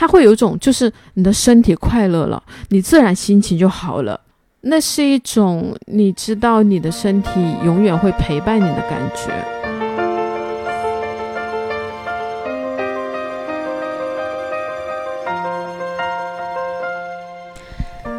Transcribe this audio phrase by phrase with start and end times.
[0.00, 4.18] 它会有一种就是你的身体快乐了，你自然心情就好了。
[4.62, 7.28] 那是一种你知道你的身体
[7.62, 9.30] 永远会陪伴你的感觉。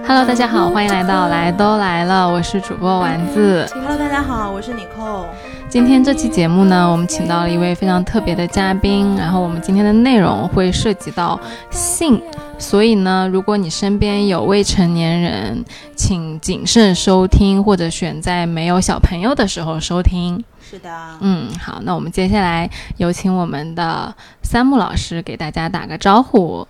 [0.08, 3.66] Hello，大家好，欢迎来到来都来了，我是主播丸子。
[3.74, 5.26] Hello，大家好，我是 Nicole。
[5.72, 11.40] 今天这期节目呢，我们请到了一位非常特别的嘉宾，然后我们今天的内容会涉及到
[11.70, 12.22] 性，
[12.60, 15.64] 所以呢，如果你身边有未成年人，
[15.96, 20.44] 请谨慎收听，或者选在没有小朋友的时候收听。
[20.60, 20.90] 是的，
[21.22, 24.14] 嗯，好，那我们接下来有请我们的
[24.44, 26.68] 三木老师给大家打个招呼。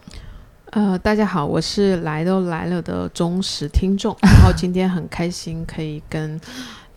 [0.69, 6.39] 呃，大家好，我是来都来了的忠实听众，然后今天很开心可以跟。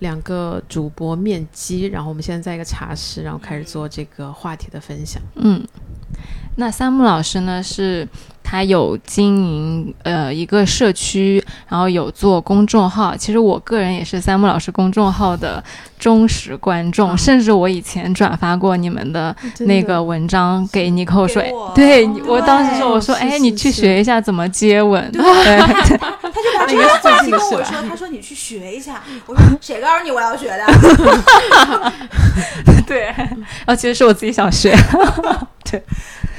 [0.01, 5.23] 两个主播面基，然后我们现在在一个茶室，然后开始做这个话题的分享。
[5.37, 5.63] 嗯，
[6.57, 8.09] 那三木老师呢是？
[8.45, 13.17] 他有经营呃一个社区，然后有做公众号。
[13.17, 15.65] 其实我个人也是三木老师公众号的
[15.99, 25.21] 忠实观众，甚至我以前转发过你们的那个文章给尼口水，对我当时说我说哎你去学一下怎么接吻， 对，
[25.59, 25.97] 他就
[26.59, 30.65] 把这个话题跟我说，他说你去学一下，我说谁告诉你我要学的？
[32.87, 34.77] 对，然后其实是我自己想学，
[35.75, 35.83] 对。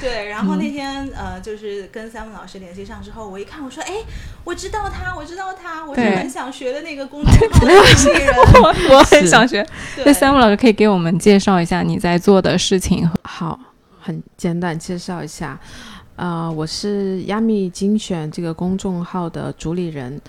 [0.00, 3.94] 对，然后那天呃，就是跟三木老师联系上之后，我一看，我说，哎，
[4.44, 7.76] 我知道他，我知道他，我是很想学的那个公众号人，
[8.90, 9.66] 我很想学。
[10.04, 13.10] 那三木老师可以给我们介绍一下你在做的事情？
[13.22, 13.58] 好，
[13.98, 15.58] 很简短介绍一下，
[16.16, 20.20] 呃，我是亚米精选这个公众号的主理人。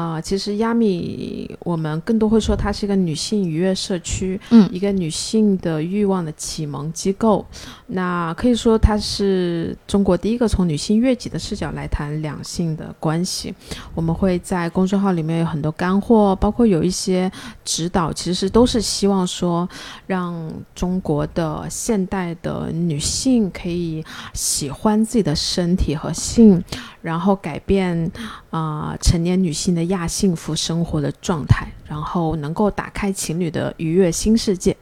[0.00, 7.44] 啊，其实亚米，我们更多会说它是一个女性愉悦社区，嗯，一个女性的欲望的启蒙机构。
[7.88, 13.54] 那可以说它是中国第一个从女性悦己的视角来谈两性的关系。
[13.94, 17.30] 我们会在公众号里面有很多干货，包括有一些
[17.62, 19.68] 指导，其实都是希望说
[20.06, 24.02] 让中国的现代的女性可以
[24.32, 26.64] 喜欢自己的身体和性。
[27.02, 28.10] 然后改变
[28.50, 34.76] 啊成年女性的亚幸福生活的状态，然后能够打开情侣的愉悦新世界。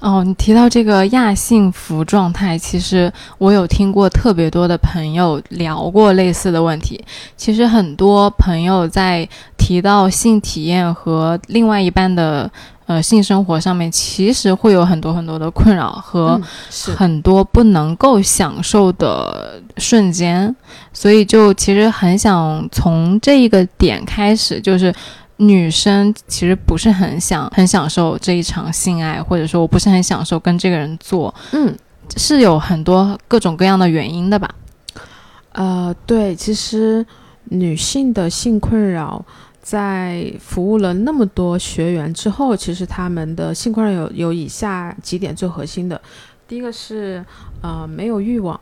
[0.00, 7.04] 哦，你提到这个亚幸福状态，其实我有听过特别多的朋友聊过类似的问题。
[7.36, 12.50] 其实很多朋友在提到性体验和另外一半的。
[12.88, 16.40] 呃，性生活上面其实会有很多很多的困扰和
[16.96, 20.56] 很多不能够享受的瞬间，
[20.90, 24.90] 所以就其实很想从这一个点开始，就是
[25.36, 31.76] 女生其实不是很想很享受这一场性爱，或者说我不是很享受跟这个人做，嗯，
[32.16, 34.48] 是有很多各种各样的原因的吧？
[35.52, 37.04] 呃，对，其实
[37.50, 39.22] 女性的性困扰。
[39.68, 46.00] 在服务了那么多学员之后，其实他们的性困扰有有以下几点最核心的，
[46.46, 47.22] 第一个是
[47.60, 48.58] 呃没有欲望。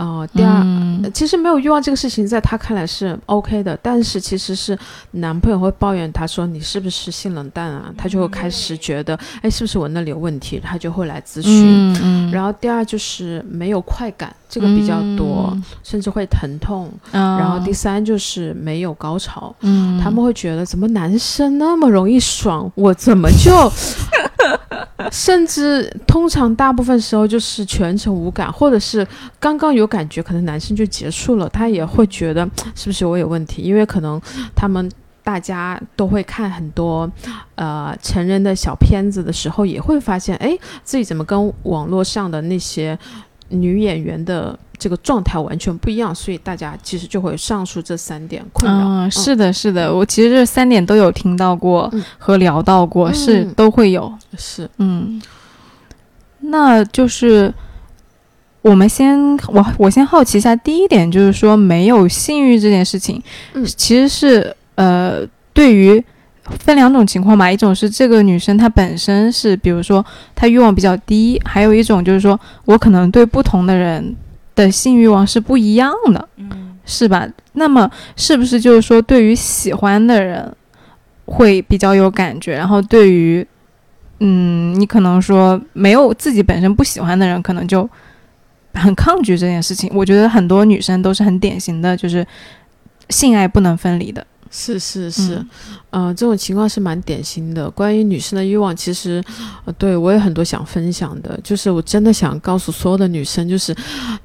[0.00, 0.64] 哦，第二，
[1.12, 4.76] 其实没有欲望这个事情，在他看来是 OK 的，但是其实是
[5.10, 7.92] 男朋友会抱怨他说你是不是性冷淡啊？
[7.98, 10.58] 他就会开始觉得，哎，是不是我那里有问题？
[10.58, 12.30] 他就会来咨询。
[12.32, 16.90] 然后第二就是没有快感，这个比较多，甚至会疼痛。
[17.12, 19.54] 然后第三就是没有高潮，
[20.02, 23.70] 他们会觉得怎么男生那么容易爽，我怎么就？
[25.10, 29.06] 甚至通常大部分时候就是全程无感，或者是
[29.38, 33.62] 刚刚有感觉，可能男生就结束了，他也会觉得是不是我有问题？
[33.62, 34.20] 因为可能
[34.54, 34.90] 他们
[35.22, 37.10] 大家都会看很多
[37.54, 42.98] 呃成人的小片子的时候，也会发现，哎，自己怎么跟网络上的那些
[43.50, 44.58] 女演员的。
[44.80, 48.88] 这个状态完全不一样，所以大家其实就会上述这三点困扰。
[48.88, 54.10] 嗯，是的，是的，我其实这三点都有听到过和聊到过，是都会有。
[54.38, 55.20] 是，嗯，
[56.38, 57.52] 那就是
[58.62, 63.22] 我们先，我我先好奇一下，第一点就是说没有性欲这件事情，
[63.52, 65.20] 嗯，其实是呃，
[65.52, 66.02] 对于
[66.58, 70.04] 分两种情况吧，一种是这个女生她本身是，比如说
[70.34, 74.16] 她欲望比较低，还有一种就是说我可能对不同的人。
[74.56, 77.26] 的性欲望是不一样的，嗯，是吧？
[77.52, 80.54] 那么是不是就是说，对于喜欢的人
[81.24, 83.46] 会比较有感觉，然后对于，
[84.18, 87.88] 嗯，你可能说没有自己本身不喜欢的人，可能就
[88.74, 89.90] 很抗拒这件事情。
[89.94, 92.26] 我觉得很多女生都是很典型的，就是
[93.08, 94.26] 性爱不能分离的。
[94.50, 95.40] 是是是，
[95.90, 97.70] 呃，这种情况是蛮典型的。
[97.70, 99.22] 关于女生的欲望，其实，
[99.64, 101.38] 呃，对我有很多想分享的。
[101.44, 103.72] 就是我真的想告诉所有的女生，就是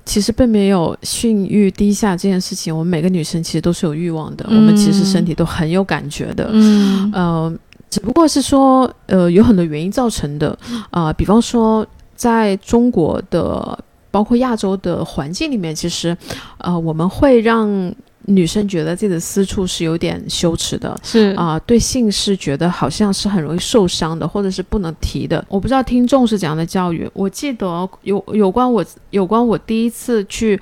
[0.03, 2.75] 其实并没有性欲低下这件事情。
[2.75, 6.49] 我们每个女生其实都是有欲望的，我们其实身体都很有感觉的。
[6.51, 7.55] 嗯，呃，
[7.89, 10.57] 只不过是说，呃，有很多原因造成的。
[10.89, 11.85] 啊，比方说，
[12.15, 13.77] 在中国的。
[14.11, 16.15] 包括亚洲的环境里面，其实，
[16.59, 17.93] 呃，我们会让
[18.27, 25.43] 女生觉得自己的私处是有点羞耻的，是啊，对性是觉得好像是很容易受伤的，或者是不能提的。
[25.47, 27.09] 我不知道听众是怎样的教育。
[27.13, 30.59] 我记得有有关我有关我第一次去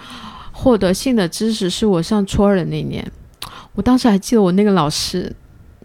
[0.52, 3.06] 获得性的知识，是我上初二的那年。
[3.76, 5.34] 我当时还记得我那个老师。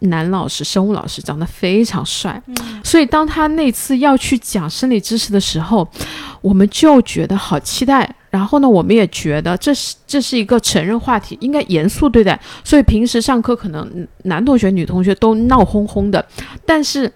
[0.01, 2.41] 男老师，生物老师长得非常帅，
[2.83, 5.87] 所以当他那次要去讲生理知识的时候，
[6.41, 8.15] 我们就觉得好期待。
[8.29, 12.39] 然后呢，我们也觉得这是这是一个成人话题，应该严肃对待。
[12.63, 16.25] 所以平时上课可能男同学、女同学都闹哄哄的，
[16.65, 17.11] 但是。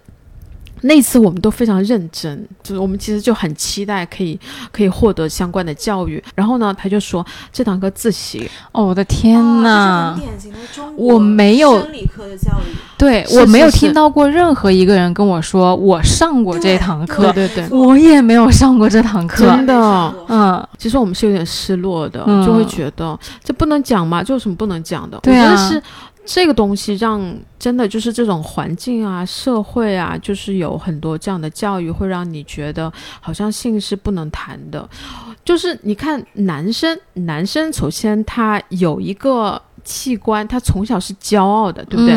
[0.84, 4.38] 那次我们都非常认真，就是我们其实就很期待可以
[4.70, 6.22] 可以获得相关的教育。
[6.34, 8.48] 然后呢，他就说这堂课自习。
[8.72, 10.14] 哦，我的天哪！
[10.18, 12.74] 典型的中国我没有生理科的教育。
[12.96, 17.32] 对我没有听到过任何一个人跟我说我上过这堂课。
[17.32, 19.46] 对对对，我也没有上过这堂课。
[19.46, 25.18] 真的，嗯，其实我们是有点失落的，就会觉得这不能讲嘛，就有什么不能讲的？
[25.22, 25.70] 对啊。
[26.26, 27.22] 这个东西让
[27.58, 32.90] 真的就是这种环境啊、社会啊，就是有很多这样的教育，会让你觉得
[33.20, 34.88] 好像性是不能谈的。
[35.44, 42.16] 就是你看男生，男生首先他有一个器官，他从小是骄傲的，对不对？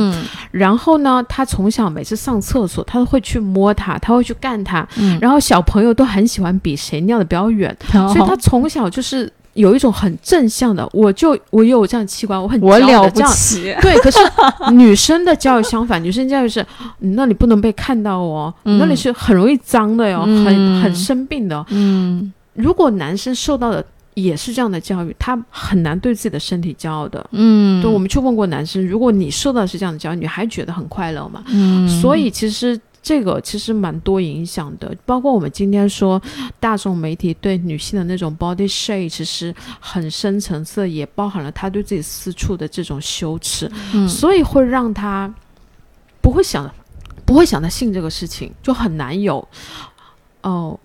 [0.51, 4.87] 然后呢，他从小每次上厕所，他都会去摸它，他会去干它。
[5.19, 9.31] 然后小朋友都很喜欢比谁尿的比较远，所以他从小就是。
[9.57, 13.75] 有一种很正向的，我就我有这样器官，我很我了不起。
[13.81, 14.19] 对，可是
[14.71, 16.63] 女生的教育相反， 女生教育是，
[16.99, 21.65] 那里不能被看到哦，那里是很容易脏的哟，很很生病的。
[21.69, 23.83] 嗯，如果男生受到的
[24.13, 27.27] 也是这样的教育，他很难对自己的身体骄傲的。
[27.31, 31.43] 嗯，对，我们去问过男生，如果你受到的是这样的教育，你还觉得很快乐吗？
[31.47, 32.79] 嗯，所以其实。
[33.07, 36.21] 这个其实蛮多影响的，包括我们今天说
[36.59, 43.71] 大众媒体对女性的那种 body shame，其实很深层次，也包含了她对自己私处的这种羞耻，
[44.09, 45.33] 所以会让她
[46.19, 46.69] 不会想，
[47.23, 49.47] 不会想到性这个事情，就很难有
[50.41, 50.77] 哦。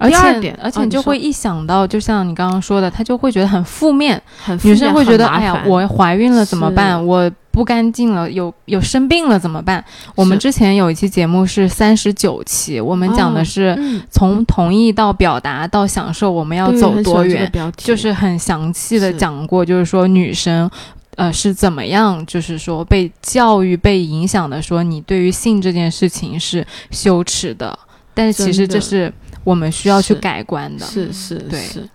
[0.00, 4.20] 而且，而且你就会一想到，就像你刚刚说的，她就会觉得很负面。
[4.44, 7.04] 很女生会觉得，哎呀，我怀孕了怎么办？
[7.06, 9.84] 我不干净了，有有生病了怎么办？
[10.14, 13.76] 我们之前有一期节目是三十九期，我们讲的是
[14.08, 17.50] 从同意到表达到享受，我们要走多远？
[17.76, 20.70] 就是很详细的讲过，就是说女生，
[21.16, 27.76] 呃，是怎么样，就是说被教育、被影响的，说你对于性这件事情是羞耻的，
[28.14, 29.12] 但是其实这是。
[29.44, 31.88] 我们需要去改观的，是是是，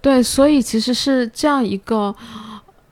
[0.00, 2.14] 对，所以其实是这样一个。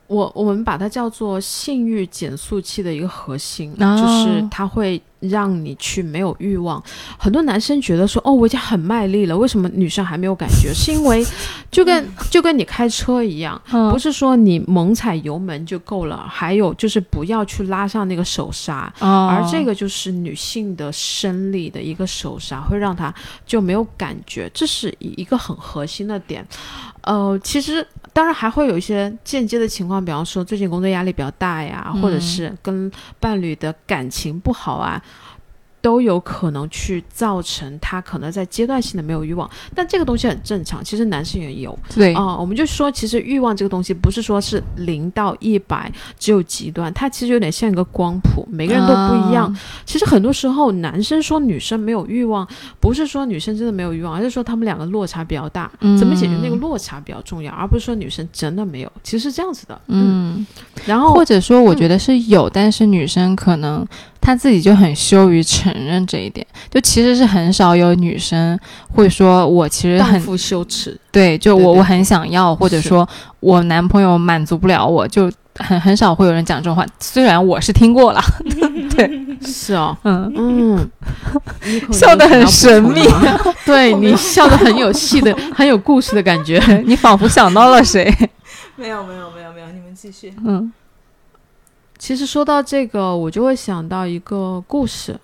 [0.07, 6.81] 我我们把它叫做性欲减速器的一个核心，就是它会让你去没有欲望。
[7.17, 10.73] 很多男生觉得说，哦，我已经很卖力了，为什么女生还没有感觉？
[10.73, 11.25] 是因为
[11.71, 13.61] 就跟就跟你开车一样，
[13.91, 23.13] 不是说你猛踩油门就够了，还有就是不要去拉上那个手刹，而这个就是女性的生理的一个手刹，会让她
[23.45, 26.45] 就没有感觉，这是一个很核心的点。
[27.01, 27.85] 呃，其实。
[28.15, 32.89] 当然还会有一些间接的情况，比方说最近工作压力比较大呀，或者是跟
[33.19, 35.01] 伴侣的感情不好啊。
[35.85, 40.83] 都有可能去造成他可能在阶段性的没有欲望，但这个东西很正常。
[40.83, 49.55] 其实男生也有，对啊，我们就说，其实欲望这个东西不是说是零到一百只有极端，它其实有点像一个光谱，每个人都不一样。
[49.85, 52.47] 其实很多时候男生说女生没有欲望，
[52.79, 58.91] 不是说女生真的没有欲望，而是说他们两个落差比较大，怎么解决那个落差比较重要，而不是说女生真的没有。
[59.03, 60.43] 其实是这样子的，嗯，
[60.87, 63.87] 然后或者说我觉得是有，但是女生可能。
[64.25, 68.59] 他自己就很羞于承认这一点，就其实是很少有女生
[68.91, 70.99] 会说，我其实很羞耻。
[71.11, 73.07] 对，就我我很想要，或者说
[73.39, 76.83] 我男朋友满足不了我，就很很少会有人讲这种话。
[76.99, 78.21] 虽然我是听过了，
[78.97, 79.07] 对，
[79.45, 80.33] 是哦，嗯。
[80.35, 80.89] 嗯，
[81.93, 83.03] 笑得很神秘，
[83.63, 88.11] 对你笑得很有戏的， 很有故事的感觉，你仿佛想到了谁？
[88.75, 90.73] 没有没有没有没有，你们继续，嗯。
[91.97, 95.19] 其实说到这个，我就会想到一个故事，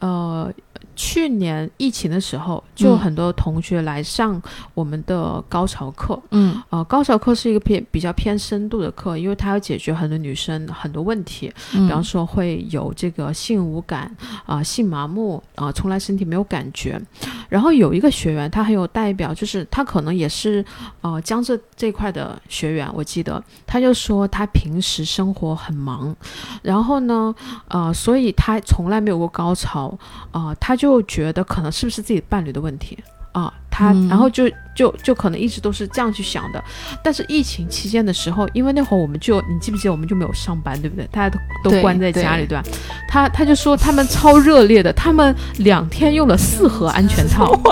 [0.00, 0.52] 呃，
[0.94, 4.40] 去年疫情的时候，就有很多同学来上
[4.74, 6.20] 我们的高潮课。
[6.30, 6.62] 嗯。
[6.70, 14.14] 呃，高潮课是一个偏比较偏深度的课，因为它要解决很多女生很多问题，嗯，比方说会有这个性无感
[14.46, 17.00] 啊、性麻木啊、从来身体没有感觉。
[17.48, 20.64] 然后有一个学员，他很有代表，就是他可能也是
[21.02, 23.42] 呃江浙这块的学员，我记得。
[23.66, 26.14] 他就说他平时生活很忙，
[26.62, 27.34] 然后呢，
[27.68, 29.96] 呃，所以他从来没有过高潮，
[30.30, 32.98] 啊，他就觉得可能是不是自己伴侣的问题
[33.30, 36.60] 啊，他嗯然后就就就可能一直都是这样去想的。
[37.04, 41.06] 但是疫情期间的时候，因为那会儿我们就你记不记得我们就没有上班，对不对？
[41.12, 41.30] 大家
[41.62, 42.64] 都都关在家里，对对吧？
[43.08, 47.52] 他他就说他们超热烈的，他们两天用了四盒安全套，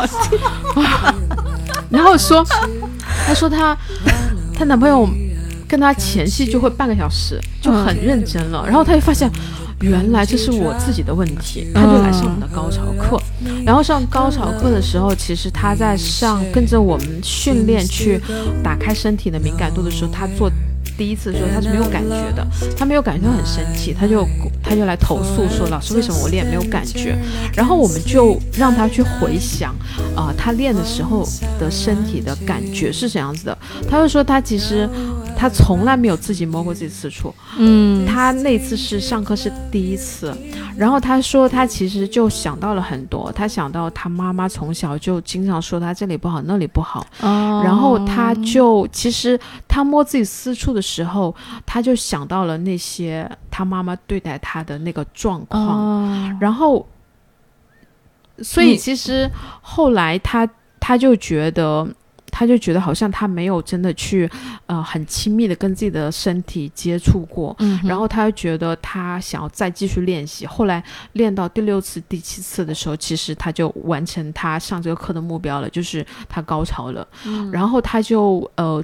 [0.76, 1.12] 啊
[1.90, 2.46] 然后说，
[3.26, 3.76] 他说他
[4.54, 5.08] 她男朋友
[5.66, 9.28] 跟她前戏就会半个小时，就很认真了，然后她就发现。
[9.80, 13.20] 原来这是我自己的问题，他就来上我们的高潮课。
[13.64, 18.20] 然后上高潮课的时候，其实他在上跟着我们训练去
[18.62, 20.50] 打开身体的敏感度的时候，他做
[20.98, 22.46] 第一次的时候他是没有感觉的，
[22.76, 24.26] 他没有感觉，他很生气，他就
[24.62, 27.16] 他就来投诉说老师为什么我练没有感觉？
[27.54, 29.74] 然后我们就让他去回想，
[30.14, 31.26] 啊、他练的时候
[31.58, 33.58] 的身体的感觉是怎样子的。
[33.88, 34.86] 他就说他其实
[35.40, 40.36] 她从来没有自己摸过自己私处，嗯，他那次是上课是第一次，
[40.76, 56.86] 然后他说他其实就想到了很多，他想到他妈妈从小就经常说他这里不好那里不好，哦，然后他就其实他摸自己私处的时候，他就想到了那些他妈妈对待他的那个状况，哦，然后，
[58.42, 59.30] 所以其实
[59.62, 60.46] 后来他
[60.78, 61.88] 他就觉得，
[62.30, 64.30] 他就觉得好像他没有真的去
[64.66, 70.46] 呃很亲密的跟自己的身体接触过，嗯，然后他就觉得他想要再继续练习。
[70.46, 70.82] 后来
[71.12, 77.06] 练到第六次、第七次的时候，其实他就完成他上这个课的目标了，就是他高潮了。
[77.24, 78.82] 嗯然后他就呃，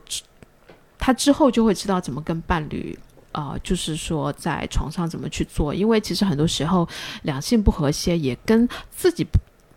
[0.98, 2.98] 他之后就会知道怎么跟伴侣。
[3.32, 6.88] 呃，就是说在床上怎么去做，因为其实很多时候
[7.24, 9.26] 两性不和谐也跟自己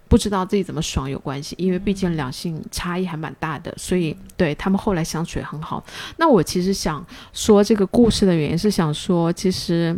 [0.10, 5.82] 不不知道自己怎么爽有关系，因为毕竟两性差异还蛮大的，所以对他们后来相处也很好。
[6.18, 7.02] 那我其实想
[7.32, 9.98] 说这个故事的原因是想说，其实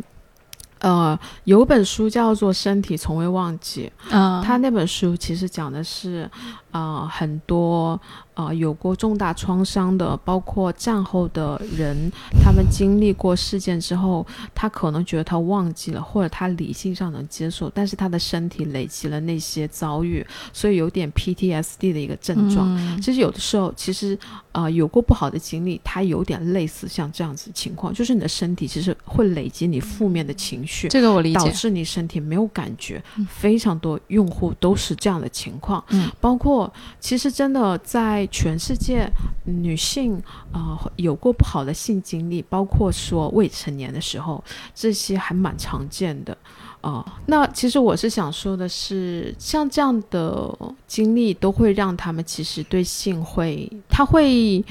[0.78, 6.30] 呃有本书叫做《身体从未忘记》，啊，他那本书其实讲的是，
[6.70, 8.00] 呃，很多
[8.34, 12.12] 呃有过重大创伤的，包括战后的人，
[12.44, 22.68] 他们经历过事件之后，他可能觉得他忘记了，或者他理性上能接受，但是他的身体累积了那些遭遇，所以有点 PTSD 的一个症状。
[22.78, 24.18] 嗯其实有的时候，其实
[24.52, 35.84] 呃有过不好的经历，他有点类似像这样子的情况，就是你的身体其实会累积你负面的情绪，这个我理解，导致你身体没有感觉嗯，非常多用户都是这样的情况。
[35.90, 39.10] 嗯，包括其实真的在全世界，
[39.46, 40.16] 女性
[40.52, 46.38] 啊、呃有过不好的性经历，包括说未成年的时候，这些还蛮常见的。
[46.82, 50.52] 啊、那其实我是想说的是，像这样的
[50.88, 54.66] 经历都会让他们其实对性会，他会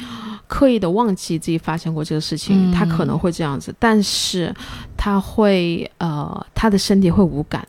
[0.49, 4.53] 刻意的忘记自己发生过这个事情，嗯他可能会这样子，但是
[4.97, 7.65] 他会呃，他的身体会无感，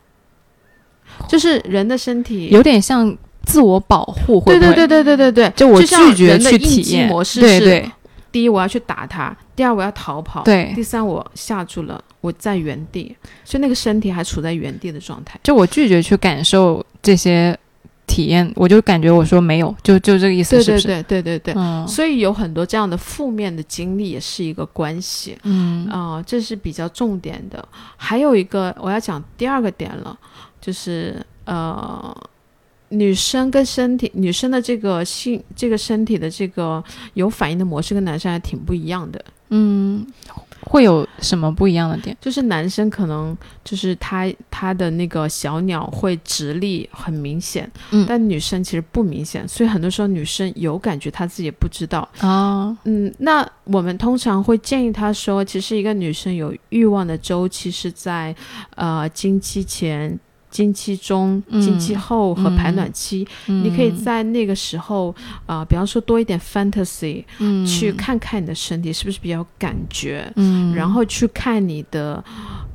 [1.28, 7.90] 就是人的身体有点像自我保护，会不会对对对对对对对，就我拒绝去体验模式是对对
[8.30, 15.38] 第一我要去打他，第二我要逃跑，对第三我吓住了，我在原地，所以那个身体还处在原地的状态。
[15.42, 17.54] 就我拒绝去感受这些
[18.06, 20.86] 体验，我就感觉我说没有，就就这个意思，是不是？
[20.88, 25.36] 对对对对对对，嗯所以有很多这样的负面的经历也是一个关系。
[25.42, 27.62] 嗯啊、这是比较重点的。
[27.96, 30.18] 还有一个我要讲第二个点了，
[30.58, 32.16] 就是呃，
[32.92, 36.82] 女生跟身体，女生的这个性，这个身体的这个
[37.14, 39.24] 有反应的模式跟男生还挺不一样的。
[39.54, 40.06] 嗯，
[40.62, 42.16] 会有什么不一样的点？
[42.18, 52.08] 就是男生可能就是他他的那个小鸟会直立很明显，嗯但女生其实不明显，所以很多时候女生有感觉，她自己也不知道。
[52.20, 58.34] 啊，嗯，那我们通常会建议她说，其实一个女生有欲望的周期是在
[58.76, 60.18] 呃经期前、
[60.52, 61.60] 经期中、嗯。
[61.60, 63.64] 经期后和排嗯卵期，嗯。
[63.64, 65.12] 你可以在那个时候
[65.46, 67.66] 呃，比方说多一点 fantasy，、嗯。
[67.66, 72.22] 去看看你的身体是不是比较感觉，嗯，然后去看你的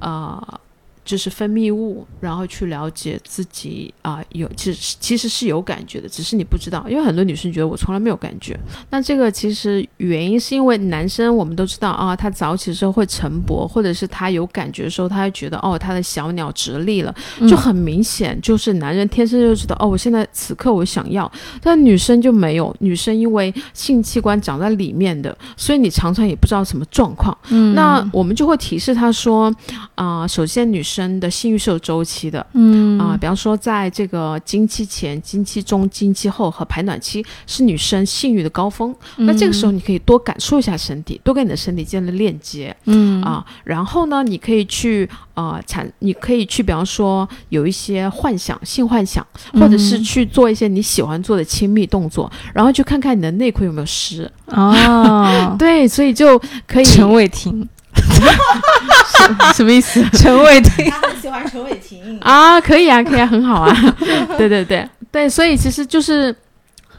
[0.01, 0.59] 呃。
[1.07, 8.59] 就是分泌物，然后去了解自己啊、有其实其实是有感觉的，只是你不知道，因为很多女生觉得我从来没有感觉。
[8.89, 17.15] 那这个其实原因是因为男生我们都知道啊，他早起的时候会晨勃，或者是他有感觉的时候，他会觉得哦，他的小鸟直立了，
[17.47, 27.35] 就很明显，就是男人天生就知道哦，我现在此刻我想要，但女生就没有，女生因为性器官长在里面的，所以你常常也不知道什么状况。
[27.49, 29.53] 嗯那我们就会提示他说，
[29.95, 32.97] 啊、首先女生的性欲是有周期的，嗯。
[32.99, 38.95] 啊、比方说在这个经期前、经期中、经期后和排卵期是女生性欲的高峰。
[39.17, 42.75] 那这个时候你可以多感受一下身体，多跟你的身体建立链接。
[42.85, 43.21] 嗯。
[43.21, 54.31] 啊、然后呢，你可以去呃产，你可以去比方说有一些幻想、性幻想，或者是嗯去做一些你喜欢做的亲密动作，然后去看看你的内裤有没有湿。
[54.47, 57.67] 哦， 对，所以就可以陈伟霆，
[59.53, 60.03] 什么意思？
[60.11, 62.19] 陈伟霆， 他很喜欢陈伟霆。
[62.21, 63.75] 啊，可以啊，可以啊，很好啊。
[64.37, 66.35] 对对对对，所以其实就是，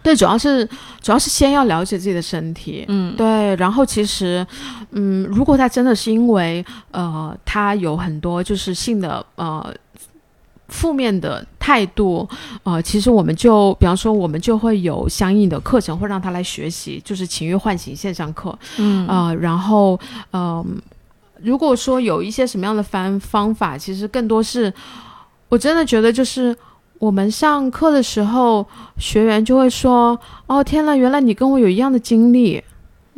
[0.02, 0.64] 对，主要是
[1.00, 2.84] 主要是先要了解自己的身体。
[2.88, 4.46] 嗯，对，然后其实，
[4.92, 9.74] 嗯，如果他真的是因为呃，他有很多就是性的呃
[10.68, 12.28] 负面的态度，
[12.62, 19.98] 呃，其实我们就比方说，我们就会有相应的课程会让他来学习，就是情欲唤醒线上课，嗯啊、然后
[20.32, 20.64] 嗯、
[21.42, 24.72] 如果说有一些什么样的方方法，其实更多是，
[25.48, 26.56] 我真的觉得就是
[26.98, 28.66] 我们上课的时候，
[28.98, 32.62] 学员就会说：“哦，天呐，原来你跟我有一样的经历。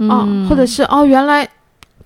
[0.08, 1.44] 啊、嗯或者是哦，原来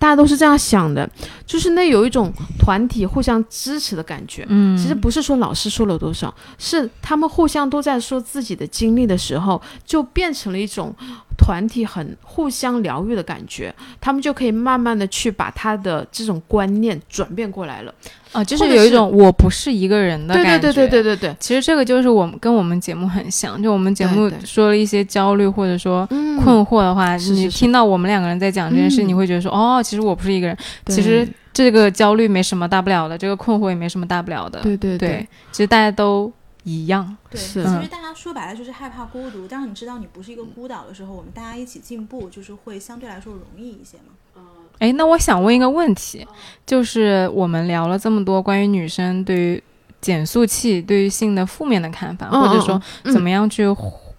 [0.01, 1.09] 大家都是这样想的，
[1.47, 10.93] 就是那有一种团体互相支持的感觉。”嗯，其实不是说老师说了多少，是他们互相都在说自己的经历的时候，就变成了一种
[11.37, 13.75] 团体很互相疗愈的感觉。
[14.01, 17.95] 他们就可以慢慢的去把他的这种观念转变过来了。
[18.33, 20.59] 啊，就是有一种我不是一个人的感觉。
[20.59, 34.59] 对对对对对对，其实这个就是我们跟我们节目很像，就我们节目对对说了一些焦虑或者说嗯困惑的话，你听到我们两个人在讲这件事，嗯你会觉得说，哦，其实我不是一个人，其实这个焦虑没什么大不了的，这个困惑也没什么大不了的。
[34.63, 36.33] 对对对，其实大家都
[36.65, 37.17] 一样。
[37.31, 39.47] 对，其实大家说白了就是害怕孤独。
[39.47, 44.15] 当你知道你不是一个孤岛的时候，我们大家一起进步，就是会相对来说容易一些嘛。
[44.37, 44.43] 嗯
[44.81, 46.27] 哎，那我想问一个问题，
[46.67, 49.63] 就是我们聊了这么多关于女生对于
[50.01, 53.69] 减速器对于性的负面的看法，嗯或者说嗯怎么样去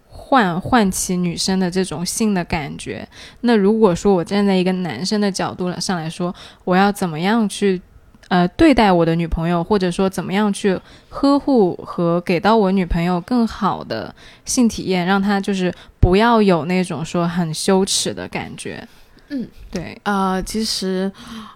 [0.08, 3.08] 唤唤起女生的这种性的感觉。
[3.42, 6.34] 那如果说我站在一个男生的角度上来说，
[6.64, 7.82] 我要怎么样去
[8.30, 14.14] 呃对待我的女朋友，或者说怎么样去呵护和给到我女朋友更好的
[14.46, 18.88] 性体验，让她就是不要有那种说很羞耻的感觉。
[19.30, 21.12] 嗯，对，呃，其实，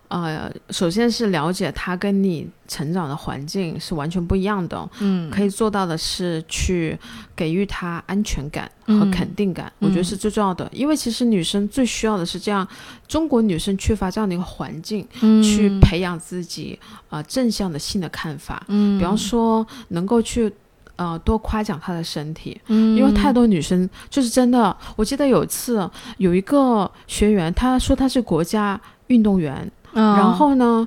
[0.08, 4.90] 呃，首先是了解他跟你成长的环境是完全不一样的哦。
[5.00, 6.98] 嗯，可以做到的是去
[7.36, 10.68] 给予他安全感和嗯肯定感，我觉得是最重要的。
[10.74, 12.68] 因为其实女生最需要的是这样，
[13.08, 16.80] 中国女生缺乏这样的一个环境，嗯去培养自己
[17.10, 18.64] 呃正向的性的看法。
[18.68, 20.52] 嗯，比方说，能够去
[21.00, 24.76] 呃多夸奖她的身体，嗯，因为太多女生就是真的。
[24.98, 30.86] 我记得有一次有一个学员，她说她是国家运动员，嗯，然后呢，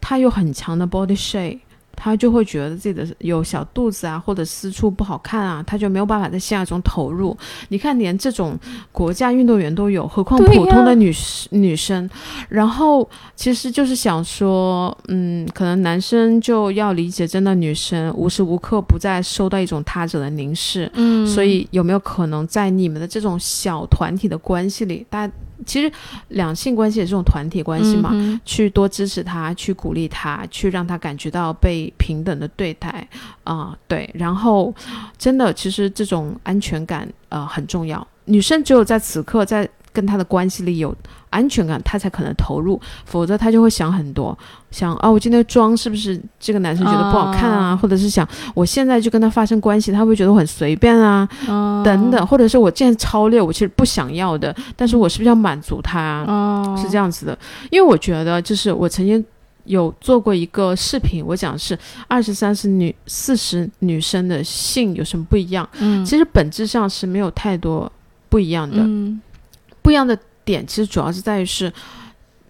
[0.00, 1.60] 她有很强的 body shape，
[1.96, 7.36] 他就会觉得自己的有小肚子啊，或者私处不好看啊，他就没有办法在性爱中投入。
[7.68, 8.58] 你看，连这种
[8.92, 11.12] 国家运动员都有，何况普通的女
[11.50, 12.08] 女生？
[12.48, 20.90] 然后其实就是想说，嗯，可能男生就要理解，真的女生无时无刻不在受到一种他者的凝视。
[20.94, 25.32] 嗯，所以有没有可能在你们的这种小团体的关系里，大家
[25.64, 25.90] 其实
[26.28, 33.06] 两性关系也是这种团体关系嘛，嗯去多支持他，去鼓励他，去让他感觉到被平等的对待
[33.42, 34.74] 啊、对，然后
[35.18, 38.06] 真的，其实这种安全感呃很重要。
[38.26, 40.94] 女生只有在此刻在跟他的关系里有
[41.30, 44.36] 安全感，他才可能投入，否则他就会想很多，
[44.70, 47.68] 想啊，我今天的妆是不是这个男生觉得不好看啊？
[47.68, 51.26] 啊或者是想我现在就跟他发生关系，他会觉得我很随便啊？
[51.48, 56.24] 哦等等，或者是我现在超烈，我其实不想要的，但是我是不是要满足他啊？
[56.26, 57.38] 哦，是这样子的，
[57.70, 59.24] 因为我觉得就是我曾经
[59.64, 65.68] 有做过一个视频，我讲是二十三十女四十女生的性有什么不一样？
[65.78, 67.90] 嗯，其实本质上是没有太多
[68.28, 69.20] 不一样的，嗯
[69.84, 71.70] 不一样的点其实主要是在于是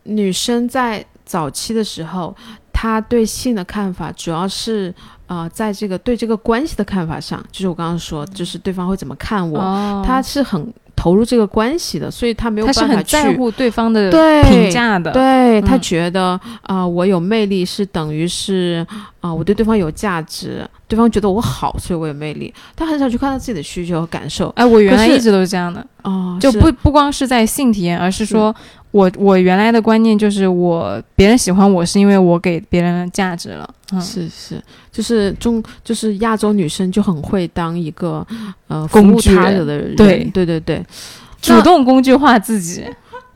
[0.04, 2.34] 女生在早期的时候，
[2.72, 4.94] 她对性的看法主要是
[5.26, 13.36] 呃在这个对这个关系的看法上，就是我刚刚说，就是对方会怎么看我，哦，她是很投入这个关系的，所以他没有办法去。
[13.36, 18.86] 乎对方的对评价的，对他觉得啊，我有魅力是等于是
[19.20, 22.54] 啊，我对对方有价值，对方觉得我好，所以我有魅力。
[22.76, 24.50] 他很少去看到自己的需求和感受。
[24.50, 28.54] 哎，我原来一直都是这样的哦，就不不光是在性体验，而是说。
[28.94, 33.68] 我我原来的观念就是我别人喜欢我是因为我给别人价值了，
[34.00, 34.62] 是是，
[34.92, 38.24] 就是中就是亚洲女生就很会当一个
[38.68, 40.86] 呃工具他的人，对对对对，
[41.42, 42.84] 主动工具化自己。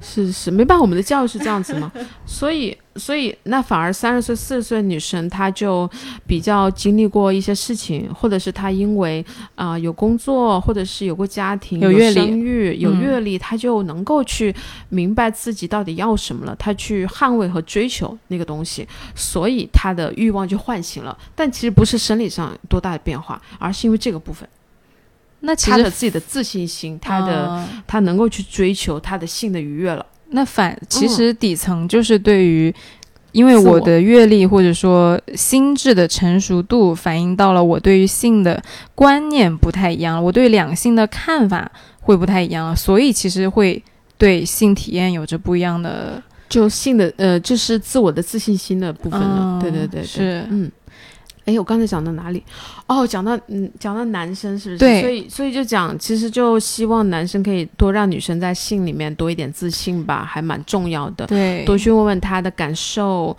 [0.01, 1.91] 是是，没办法，我们的教育是这样子嘛，
[2.25, 5.89] 所以所以那反而三十岁四十岁女生，她就
[6.27, 14.55] 比较经历过一些事情，或者是她因为啊有工作，或者是有过家庭，有生育，有阅历，她就能够去
[14.89, 21.17] 明白自己到底要什么了，她去捍卫和追求那个东西，所以她的欲望就唤醒了。
[21.35, 24.49] 但其实不是生理上多大的变化，而是因为这个部分。
[25.41, 30.05] 那他的自己的自信心，他的他能够去追求他的性的愉悦了。
[30.31, 32.75] 那反其实底层就是对于，
[33.33, 38.63] 因为我的阅历或者说心智的成熟度，反映到了我对于性的
[38.95, 43.83] 观念不太一样，我对两性的看法会不太一样，所以其实会
[44.17, 49.59] 对性体验有着不一样的，就性的呃，就是自我的自信心的部分了。
[49.61, 50.71] 对对对，是嗯。
[51.49, 52.43] 哎，我刚才讲到哪里？
[52.87, 54.79] 哦，讲到嗯，讲到男生是不是？
[54.79, 61.27] 对，所以所以就讲，其实就希望男生可以多让女生在性里面多一点自信吧，还蛮重要的。
[61.27, 63.35] 对，多去问问她的感受，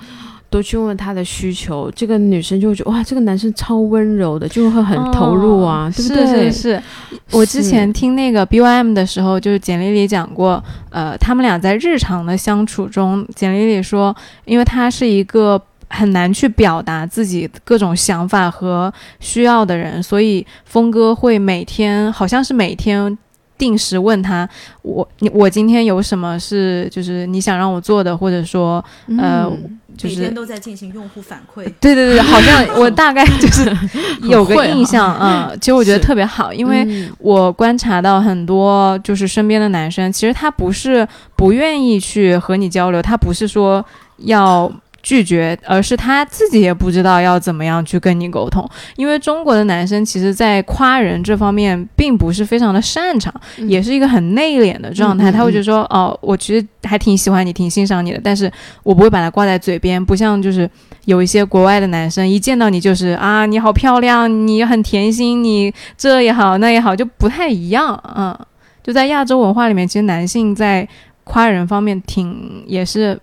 [0.50, 6.52] 多去问问她的需求，这个女生就会觉得哇，这个男生超温柔的，就会很投入啊，对不对？
[6.52, 6.82] 是。
[7.30, 15.62] 我之前听那个 B Y M 的时候，就是简丽丽讲过，呃，他们俩在日常的相处中，简丽丽说，因为他是一个。
[15.89, 23.17] 很难去表达自己各种想法和需要的人，所以峰哥会每天，好像是每天
[23.58, 24.47] 定时问他，
[24.84, 28.84] 我你我今天有什么是就是你想让我做的，或者说
[29.17, 29.52] 呃，
[29.97, 31.63] 就是每天都在进行用户反馈。
[31.82, 33.75] 对对对，好像我 大概就是
[34.21, 43.84] 有个印象，嗯，其实我觉得特别好，因为我观察到很多就是身边的男生，其实他不是不愿意去和你交流，他不是说
[44.19, 44.71] 要。
[45.01, 48.67] 拒绝，而是他自己也不知道要怎么样去跟你沟通。
[48.95, 53.33] 因为中国的男生其实，在夸人这方面并不是非常的擅长，
[53.67, 55.31] 也是一个很内敛的状态。
[55.31, 58.51] 他会觉得说：“哦，我其实还挺喜欢你，挺欣赏你的，但是
[58.83, 60.03] 我不会把它挂在嘴边。
[60.03, 60.69] 不像就是
[61.05, 67.97] 有一些国外的男生，一见到你就是啊，你好漂亮，你很甜心，你这也好那也好，就不太一样。
[68.15, 68.38] 嗯，
[68.83, 70.88] 就在亚洲文化里面，其实男性在
[71.23, 73.19] 夸人方面挺也是。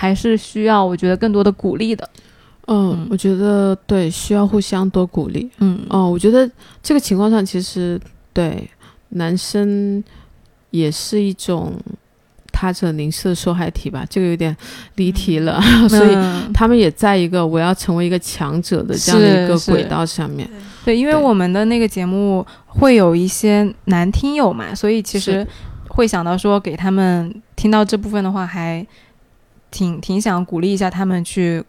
[0.00, 2.08] 还是需要，我觉得更多的鼓励的。
[2.68, 5.50] 嗯，我觉得对，需要互相多鼓励。
[5.58, 6.48] 嗯，哦，我觉得
[6.80, 8.00] 这个情况上，其实
[8.32, 8.70] 对
[9.08, 10.00] 男生
[10.70, 11.72] 也是一种
[12.52, 14.06] 他者凝视的受害体吧。
[14.08, 14.56] 这个有点
[14.94, 16.16] 离题了， 所以
[16.54, 20.48] 他们也在一个我要成为一个强者的这样的一个轨道上面。
[20.84, 25.44] 对，因为我们的那个节目会有一些男听友嘛，所以其实
[25.88, 28.86] 会想到说给他们听到这部分的话，还。
[29.70, 31.64] 挺挺想鼓励一下他们，去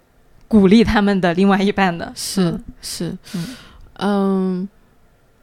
[0.48, 3.18] 鼓励他们的另外一半的，是是，
[3.98, 4.68] 嗯。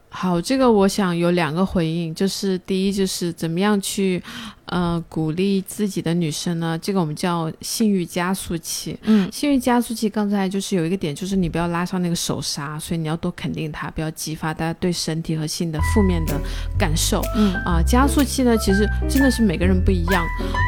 [0.09, 4.23] 好，这个我想有两个回应，就是第一就是怎么样去，
[4.67, 6.77] 呃，鼓励自己的女生呢？
[6.81, 8.97] 这个我们叫性欲加速器。
[9.03, 16.33] 嗯，性欲加速器刚才就是有一个点，就是你不要拉上那个手刹，所以你要多肯定它，不要激发大家对身体和性的负面的
[16.77, 17.21] 感受。
[17.35, 20.25] 嗯啊，加速器呢，其实真的是每个人不一样。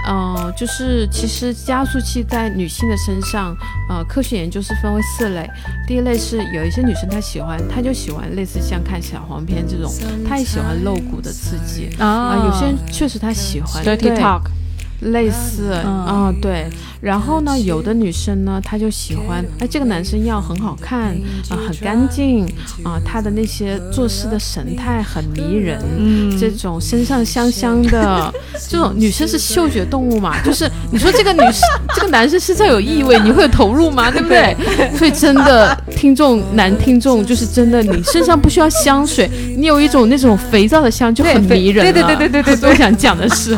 [0.07, 3.53] 呃，就是其实加速器在女性的身上，
[3.89, 5.49] 呃，科学研究是分为四类。
[5.85, 9.45] 第一类是有一些女生她喜欢，她就喜欢类似像看小黄。
[9.49, 9.91] 片这种，
[10.27, 12.35] 她也喜欢露骨的刺激啊。
[12.45, 13.83] 有些人确实她喜欢。
[13.89, 14.58] Dirty Talk。
[15.01, 16.67] 类似啊，对，
[17.01, 21.15] 然后呢，有的女生呢，她就喜欢，哎，这个男生要很好看
[21.49, 22.45] 啊，很干净
[22.83, 28.33] 啊，他的那些做事的神态很迷人，嗯，这种身上香香的，
[28.69, 31.61] 这种女生是嗅觉动物嘛，就是你说这个女生，
[31.95, 34.11] 这个男生身上有异味，你会有投入吗？
[34.11, 34.55] 对不对？
[34.97, 41.91] 所以真的，听众男听众就是真的，你身上不需要香水，你有一种那种肥皂的香就很迷人了。
[41.93, 43.57] 对对对对对对， 我想讲的是。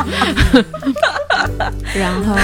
[1.94, 2.36] 然后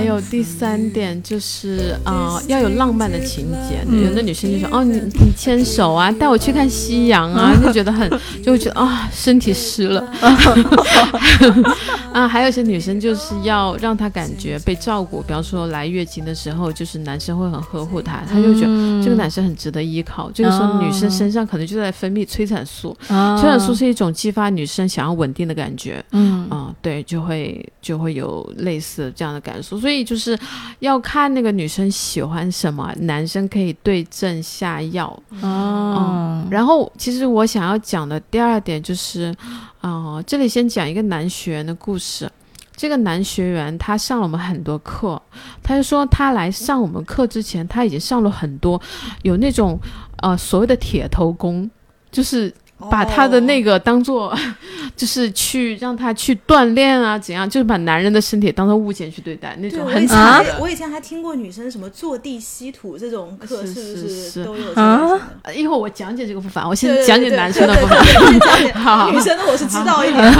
[0.00, 3.84] 还有第三点就是啊，要有浪漫的情节。
[4.02, 8.08] 有的女生就说：“哦，你你牵手啊，带我去看夕阳啊， 就觉得很，
[8.42, 10.02] 就会觉得啊，身体湿了。
[12.14, 20.30] 啊，还有一些女生就是要让她感觉被照顾，比方说来月经的时候，就是男生会很呵护她，她就觉得这个男生很值得依靠。
[20.30, 26.02] 这个时候女生身上可能就在分泌催产素，催产素是一种激发女生想要稳定的感觉。
[26.12, 29.78] 嗯啊，对，就会就会有类似这样的感受。
[29.78, 30.38] 所以就是
[30.78, 35.06] 要看那个女生喜欢什么，男生可以对症下药。
[35.40, 39.34] 哦，然后其实我想要讲的第二点就是，
[39.80, 42.30] 啊，这里先讲一个男学员的故事。
[42.76, 45.20] 这个男学员他上了我们很多课，
[45.62, 48.80] 他就说他来上我们课之前，他已经上了很多，
[49.22, 49.78] 有那种
[50.22, 51.70] 呃所谓的铁头功，
[52.10, 52.54] 就是。
[52.88, 54.32] 把他的那个当做，
[54.96, 57.48] 就是去让他去锻炼啊，怎样？
[57.48, 60.56] 就是把男人的身体当做物件去对待，那种很惨的。
[60.60, 65.10] 我以前还听过女生什么坐地吸土这种课，是是是都有啊？
[65.54, 68.72] 一会儿我讲解这个部分，我先讲解男生的部分。
[68.82, 70.32] 好，女生的我是知道一点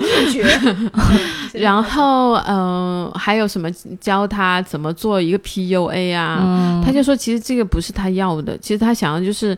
[0.00, 0.44] 秘诀。
[1.54, 6.82] 然后，嗯，还有什么教他怎么做一个 PUA 啊？
[6.84, 9.56] 他就说，其实这个不是他要的，其实他想要就是。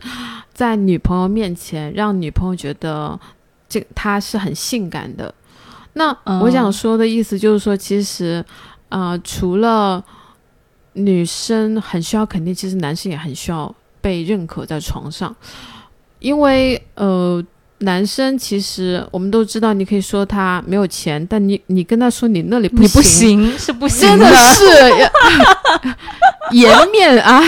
[0.51, 3.19] 在女朋友面前，让女朋友觉得
[3.67, 5.33] 这他是很性感的。
[5.93, 8.43] 那我想说的意思就是说，其实，
[8.89, 10.03] 呃，除了
[10.93, 15.35] 女生很需要肯定，其实男生也很需要被认可在床上，
[16.19, 17.43] 因为呃。
[17.79, 24.65] 男生其实我们都知道，你可以说他没有钱，但你你跟他说你那里不行，是不行，真的是
[26.51, 27.41] 颜面啊，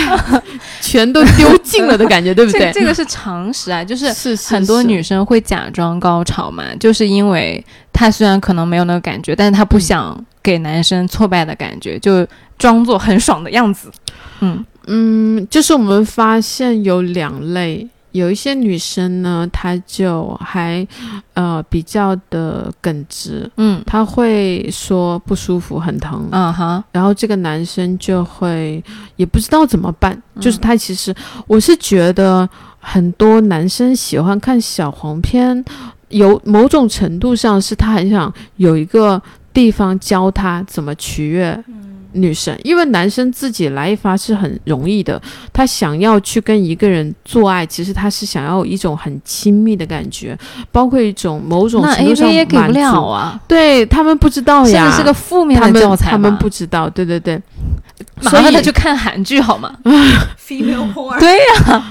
[0.79, 2.71] 全都丢尽了的感觉，对不对？
[2.71, 12.25] 这个是常识啊，就是很多女生会假装高潮嘛，就是因为她虽然可能没有那个感觉，但是她不想给男生挫败的感觉，就
[12.57, 13.91] 装作很爽的样子。
[14.39, 17.85] 嗯嗯，就是我们发现有两类。
[18.11, 20.85] 有一些女生呢，她就还，
[21.33, 28.83] 呃，比较的耿直，嗯，她会说不舒服、很疼，嗯哈，然后这个男生就会
[29.15, 31.13] 也不知道怎么办，就是他其实，
[31.47, 32.47] 我是觉得
[32.79, 35.63] 很多男生喜欢看小黄片，
[36.09, 39.21] 有某种程度上是他很想有一个
[39.53, 41.63] 地方教他怎么取悦。
[42.13, 45.21] 女生，因为男生自己来一发是很容易的，
[45.53, 50.37] 他想要去跟一个人做爱，其实他是想要一种很亲密的感觉，
[50.71, 53.07] 包括一种某种程度上满足。
[53.07, 53.39] 啊。
[53.47, 57.41] 对他们不知道呀，这是个负面的教材他们不知道，对对对，
[58.21, 59.73] 所以他就看韩剧好吗？
[60.39, 61.19] Female War？
[61.19, 61.83] 对呀，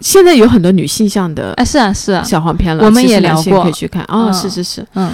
[0.00, 4.02] 现在有很多女性向的，啊是啊是啊，小黄片了，我们也聊过，可以去看。
[4.04, 5.10] 啊，是是是，嗯，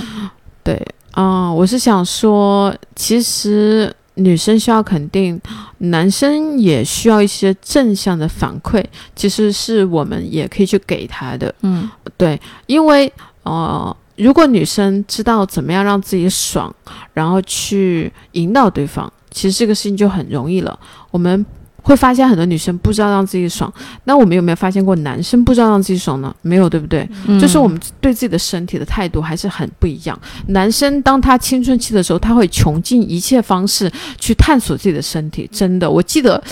[0.62, 0.80] 对
[1.12, 3.94] 啊，我是想说，其实。
[4.14, 5.40] 女生需要肯定，
[5.78, 8.84] 男生也需要一些正向的反馈，
[9.16, 11.54] 其实是我们也可以去给他的。
[11.62, 16.74] 嗯，对，因为呃，如果女生知道怎么样让自己爽，
[17.12, 20.78] 然后去引导对方，其实这个事情就很容易了。
[21.10, 21.44] 我们。
[21.84, 23.72] 会发现很多女生不知道让自己爽，
[24.04, 26.34] 那我们有没有发现过男生不知道让自己爽呢？
[26.40, 27.06] 没有，对不对？
[27.38, 30.18] 就是我们对自己的身体的态度还是很不一样。
[30.46, 35.48] 男生当他青春期的时候，他会穷尽一切方式去探索自己的身体。
[35.52, 36.42] 真的，我记得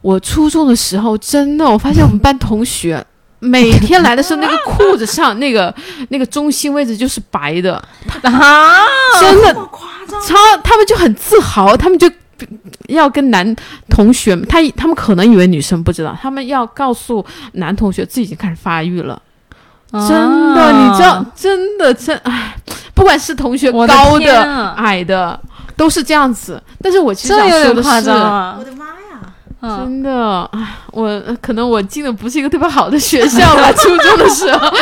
[0.00, 3.04] 我初中的时候，真的，我发现我们班同学
[3.38, 5.74] 每天来的时候，那个裤子上 那个
[6.08, 7.74] 那个中心位置就是白的
[8.22, 8.80] 啊，
[9.20, 12.10] 真的夸张，超他们就很自豪，他们就。
[12.88, 13.54] 要跟男
[13.88, 19.20] 同学，他他们可能以为女生不知道，他们要告诉男同学自己已经开始发育了。
[19.92, 20.08] 真
[20.54, 22.54] 的，你知道，真的真哎，
[22.94, 25.38] 不管是同学高的矮的，
[25.76, 26.62] 都是这样子。
[26.80, 34.72] 但是我其实想说的是，我的妈呀，真的哎，我可能我进的不是一个特别好的学校吧， 初中的时候。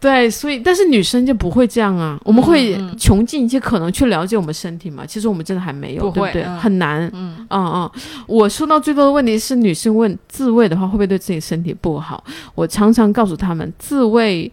[0.00, 5.04] 对，所以但是女生就不会这样啊，我们会穷尽一切可能去了解我们身体嘛。
[5.04, 6.44] 其实我们真的还没有，对不对？
[6.44, 7.10] 很难。
[7.12, 7.90] 嗯嗯嗯。
[8.28, 12.22] 我说到最多的问题是，女生问自慰的话会不会对自己身体不好？
[12.54, 14.50] 我常常告诉他们，自慰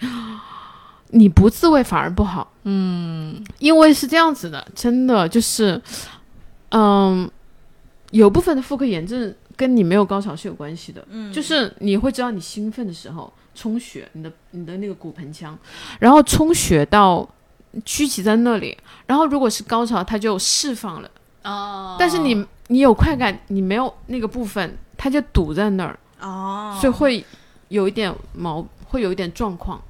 [1.10, 2.52] 你不自慰反而不好。
[2.64, 5.80] 嗯，因为是这样子的，真的就是，
[6.70, 7.30] 嗯，
[8.10, 11.06] 有部分的妇科炎症跟你没有高潮是有关系的。
[11.12, 13.32] 嗯，就是你会知道你兴奋的时候。
[13.56, 15.58] 充血，你的你的那个骨盆腔，
[16.00, 17.28] 然后充血到
[17.84, 21.10] 聚集在那里，然后如果是高潮，它就释放了
[21.44, 21.96] 哦。
[21.98, 27.26] 但是你你有快感，你没有那个部分，它就堵在那儿哦，所以会
[27.70, 29.82] 有一点毛，会有一点状况。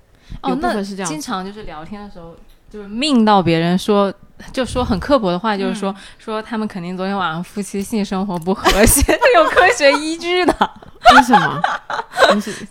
[0.42, 2.36] 哦，那经常就是聊天的时候。
[2.76, 4.14] 就是命到别人说，
[4.52, 9.02] 就说很刻薄的话，就是说说他们肯定昨天晚上夫妻性生活不和谐，
[9.36, 10.54] 有科学依据的。
[11.16, 11.62] 为什么？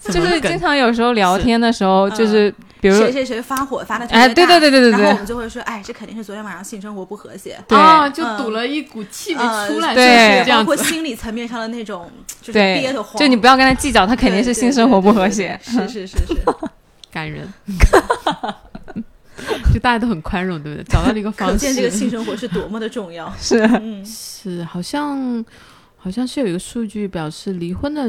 [0.13, 12.11] 就是经常有时候聊天的时候，就是比如谁谁谁发火发的哎，对对对对对对，然后我们就会说，哎，这肯定是昨天晚上性生活不和谐，对，就堵了一股气没出来，对，包括心理层面上的那种，
[12.43, 16.37] 就是憋得慌，就你不要跟他计较，他肯定是性生活不和谐，是是是是，
[17.11, 17.51] 感人。
[19.75, 20.85] 就大家都很宽容，对不对？
[20.85, 23.31] 找到了一个方式，可见这个性生活是多么的重要。
[23.37, 23.69] 是
[24.05, 25.45] 是，好像。
[26.05, 28.03] 好像是有一个数据表示，离婚的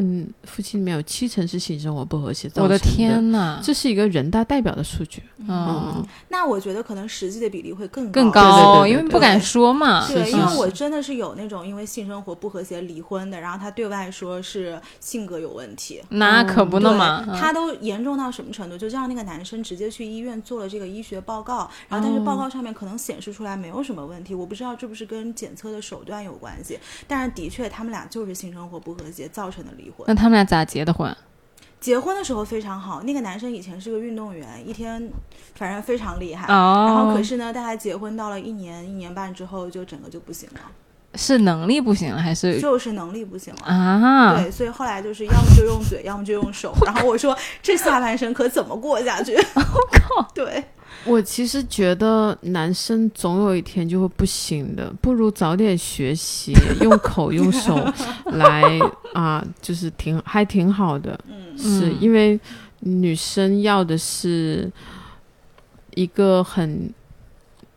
[0.43, 2.73] 夫妻里面有七成是性生活不和谐造成的。
[2.73, 5.23] 我的天哪，这是一个人大代表的数据。
[5.37, 10.05] 嗯，那我觉得可能实际的比例会更更高，因为不敢说嘛。
[10.09, 16.01] 对，因为我真的是有那种因为性生活不和谐离婚的，然后他对外说是性格有问题。
[16.09, 18.77] 那可不能嘛，他都严重到什么程度？
[18.77, 24.35] 就让那个男生直接去医院做了这个医学报告，然后但是报告上面可能显示出来没有什么问题。
[24.35, 26.77] 我不知道这不是跟检测的手段有关系，
[27.07, 27.84] 但是的确他。
[27.85, 30.03] 他们俩就是性生活不和谐造成的离婚。
[30.07, 31.15] 那他们俩咋结的婚？
[31.79, 33.03] 结婚的时候非常好。
[33.03, 35.07] 那个男生以前是个运动员，一天
[35.53, 36.51] 反正非常厉害。
[36.51, 36.85] 哦。
[36.87, 40.61] 然后可是呢，大概结婚到了一年一年半之后，就整个就不行了。
[41.15, 44.35] 是能力不行了，还是就是能力不行了啊？
[44.37, 46.75] 对，所以后来就是要么就用嘴，要么就用手。
[46.85, 49.33] 然后我说这下半生可怎么过下去？
[49.55, 50.27] 我靠！
[50.35, 50.63] 对。
[51.05, 57.75] 我其实觉得男生总有一天就会不行的，不如早点学习，用口用手
[58.25, 58.63] 来
[59.13, 61.19] 啊，就是挺还挺好的。
[61.29, 62.39] 嗯，是因为
[62.79, 64.71] 女生要的是
[65.93, 66.91] 一个很。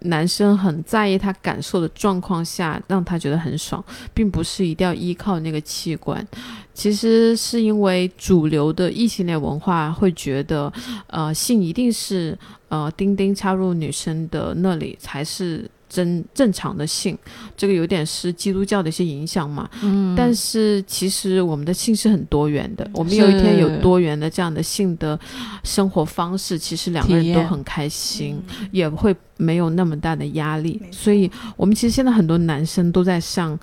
[0.01, 3.85] 男生很在意他感受的状况下，让他觉得很爽，
[4.15, 6.27] 并不是一定要依靠那个器官。
[6.75, 10.73] 其实是因为主流的异性恋文化会觉得，
[11.09, 15.71] 呃，性一定是呃，丁丁插入女生的那里才是。
[15.89, 17.17] 正正常的性，
[17.57, 19.69] 这个有点是基督教的一些影响嘛。
[19.83, 22.89] 嗯，但是其实我们的性是很多元的。
[22.95, 25.19] 我们有一天有多元的这样的性的
[25.65, 30.81] 生活方式，其实两个人都很开心，也会没有那么大的压力。
[30.91, 33.59] 所以，我们其实现在很多男生都在上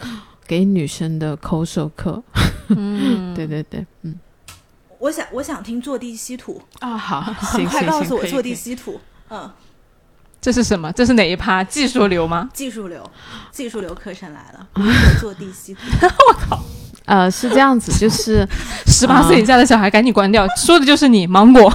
[0.47, 2.21] 给女生的口手课。
[2.69, 4.19] 嗯， 对对对，嗯。
[4.97, 6.97] 我想，我想听坐地吸土啊！
[6.97, 7.33] 好，
[7.69, 8.99] 快告诉我坐地吸土。
[9.29, 9.51] 嗯。
[10.45, 10.91] 这是什么？
[10.91, 11.63] 这是哪一趴？
[11.63, 12.47] 技术流吗？
[12.53, 13.03] 技术流，
[13.51, 14.67] 技术流课程来了。
[15.19, 15.79] 坐地吸土。
[16.05, 16.63] 我靠！
[17.05, 18.47] 呃，是这样子，就是
[18.85, 21.73] 十八岁以下的小孩赶紧关掉，说的就是你，芒果，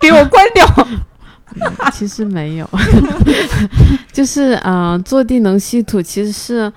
[0.00, 0.66] 给我关掉。
[1.92, 2.68] 其实没有，
[4.12, 6.72] 就是呃，坐地能吸土，其实是。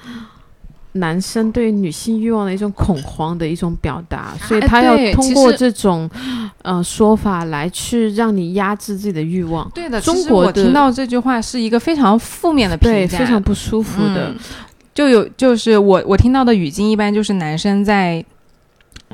[0.94, 6.10] 男生对女性欲望的一种恐慌的一种表达，所以他要通过这种
[6.62, 9.70] 呃说法来去让你压制自己的欲望。
[9.74, 14.34] 对的，中国听到这句话是一个非常负面的评价，非常不舒服的。
[14.94, 18.24] 就有就是我我听到的语境一般就是男生在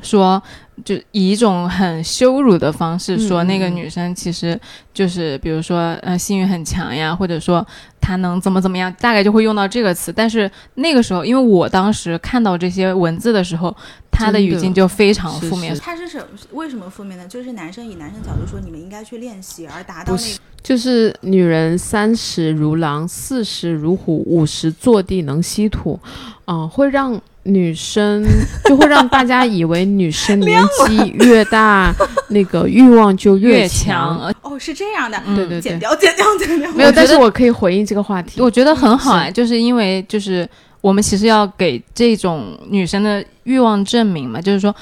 [0.02, 0.42] 说。
[0.84, 4.56] 就以一种很羞辱的方式说那个女生，其实
[4.94, 7.66] 就是比如说呃性欲很强呀，或者说
[8.00, 10.12] 她能怎么怎么样，大概就会用到这个词。
[10.12, 13.76] 但是那个时候，因为我当时看到这些文字的时候，
[14.08, 15.76] 她的语境就非常负面。
[15.80, 17.26] 她是什为什么负面呢？
[17.26, 20.28] 就是男生以男生角度说，你们应该去练习，而达到那个
[20.62, 25.98] 就是女人三十如狼，四十如虎，五十坐地能吸土，
[26.44, 27.20] 啊，会让。
[27.48, 28.24] 女生
[28.66, 31.94] 就会让大家以为女生年纪 越大，
[32.28, 34.32] 那个欲望就越强。
[34.42, 36.70] 哦，是这样的，对对对，剪掉，剪掉，剪掉。
[36.72, 38.40] 没有，但是我可以回应这个话题。
[38.40, 40.48] 我觉得很好啊，就是因为就是
[40.80, 44.74] 我们其实要给这种女生的欲望证明嘛，就是说，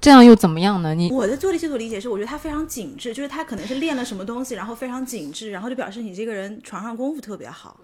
[0.00, 0.94] 这样又怎么样呢？
[0.94, 7.76] 你我的坐地吸土理解是，我觉得他非常紧致，就是他可能是练了什么东西，然后非常紧致，然后就表示你这个人床上功夫特别好。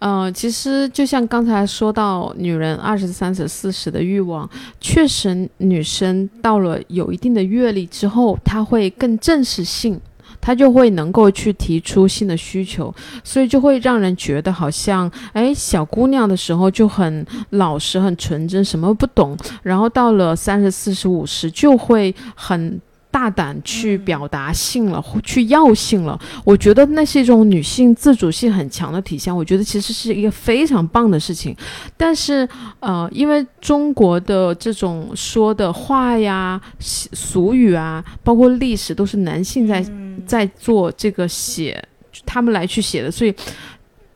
[0.00, 4.48] 嗯，其实就像刚才说到，女人二十三、十四十的欲望，
[4.80, 10.00] 确实，女生到了有一定的阅历之后，她会更正视性，
[10.40, 22.80] 她就会能够去提出性的需求，所以就会让人觉得好像，哎，小姑娘的时候就很老实、很纯真，什么不懂，然后到了三十四、十五十就会很。
[23.18, 29.36] 大胆去表达性了，去要性了，我觉得那是一种女性自主性很强的体现。
[29.36, 31.52] 我觉得其实是一个非常棒的事情。
[31.96, 39.84] 但是，呃，因为中国的这种说的话呀、俗语啊，包括历史，都是男性在
[40.24, 41.84] 在做这个写，
[42.24, 43.34] 他们来去写的，所以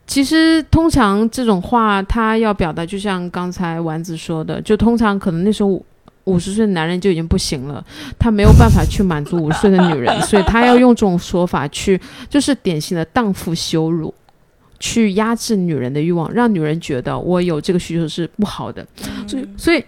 [0.06, 5.84] 其实通常这种话，他要表达，就像刚才丸子说的，就通常可能那时候。
[6.24, 7.84] 五十岁的男人就已经不行了，
[8.18, 14.14] 他没有办法去满足五十岁的女人， 所以他要用这种说法去，就是典型的荡妇羞辱，
[14.78, 18.86] 去压制女人的欲望，让女人觉得我有这个需求是不好的。
[19.26, 19.84] 所以，所以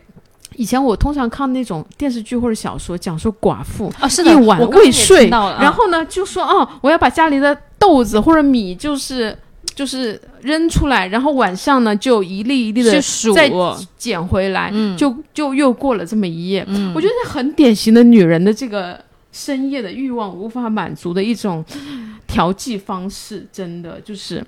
[0.57, 9.37] 以前我通常看那种电视剧或者小说，讲说寡妇啊，是的，一晚未睡，然后呢就说哦，我要把家里的豆子或者米就是
[9.75, 13.51] 就是扔出来，然后晚上呢就一粒一粒的数，再
[13.99, 16.65] 捡回来，嗯就就又过了这么一夜。
[16.69, 18.99] 嗯我觉得很典型的女人的这个
[19.33, 21.65] 深夜的欲望无法满足的一种
[22.27, 24.45] 调剂方式，真的就是。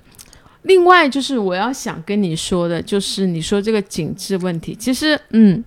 [0.63, 5.63] 另外就是我要想跟你说的，就是你说这个紧致问题，其实嗯，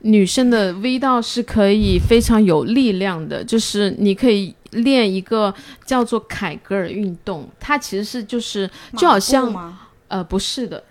[0.00, 5.52] 女生的 V 道是可以非常有力量的，就是你可以练一个
[5.84, 9.74] 叫做凯格尔运动，它其实是就是就好像
[10.08, 10.82] 呃不是的，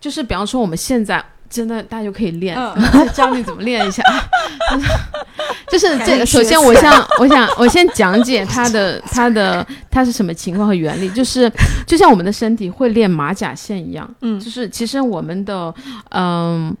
[0.00, 4.02] 就是比方说我们现在真的大家就可以练，嗯 教你怎么练一下。
[5.68, 11.50] 就是这个，首先我想，我想，我先讲解它的 它的它是什么情况和原理，就是
[11.86, 15.74] 就像我们的身体会练马甲线一样，嗯就是其实我们的
[16.10, 16.74] 嗯。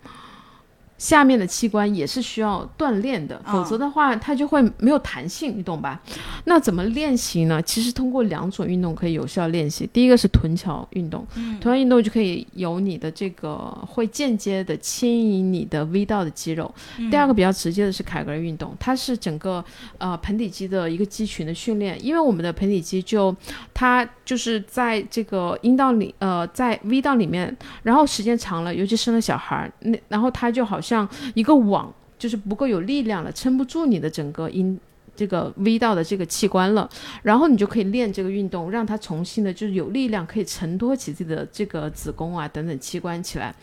[0.98, 6.00] 下面的器官也是需要锻炼的，嗯否则的话它就会没有弹性，你懂吧？
[6.44, 7.60] 那怎么练习呢？
[7.62, 9.88] 其实通过两种运动可以有效练习。
[9.92, 11.26] 第一个是臀桥运动，
[11.60, 16.72] 臀桥运动就可以有你的这个会间接的牵引你的 V 道的肌肉。
[17.10, 19.64] 第二个比较直接的是凯格尔运动，它是整个
[19.98, 23.34] 呃盆底肌的一个肌群的训练，因为我们的盆底肌就
[23.74, 34.78] 它就是在这个阴道里呃在 V 道里面，然后时间长了，尤其生了小孩儿，那然后它就好像一个网，就是不够有力量了，撑不住你的整个阴。
[35.18, 36.86] 这个 V 道的这个器官了，
[37.22, 43.54] 然后你就可以练这个运动，让它重新的就是有力量，可以承托起自己的这个子宫啊等等器官起来。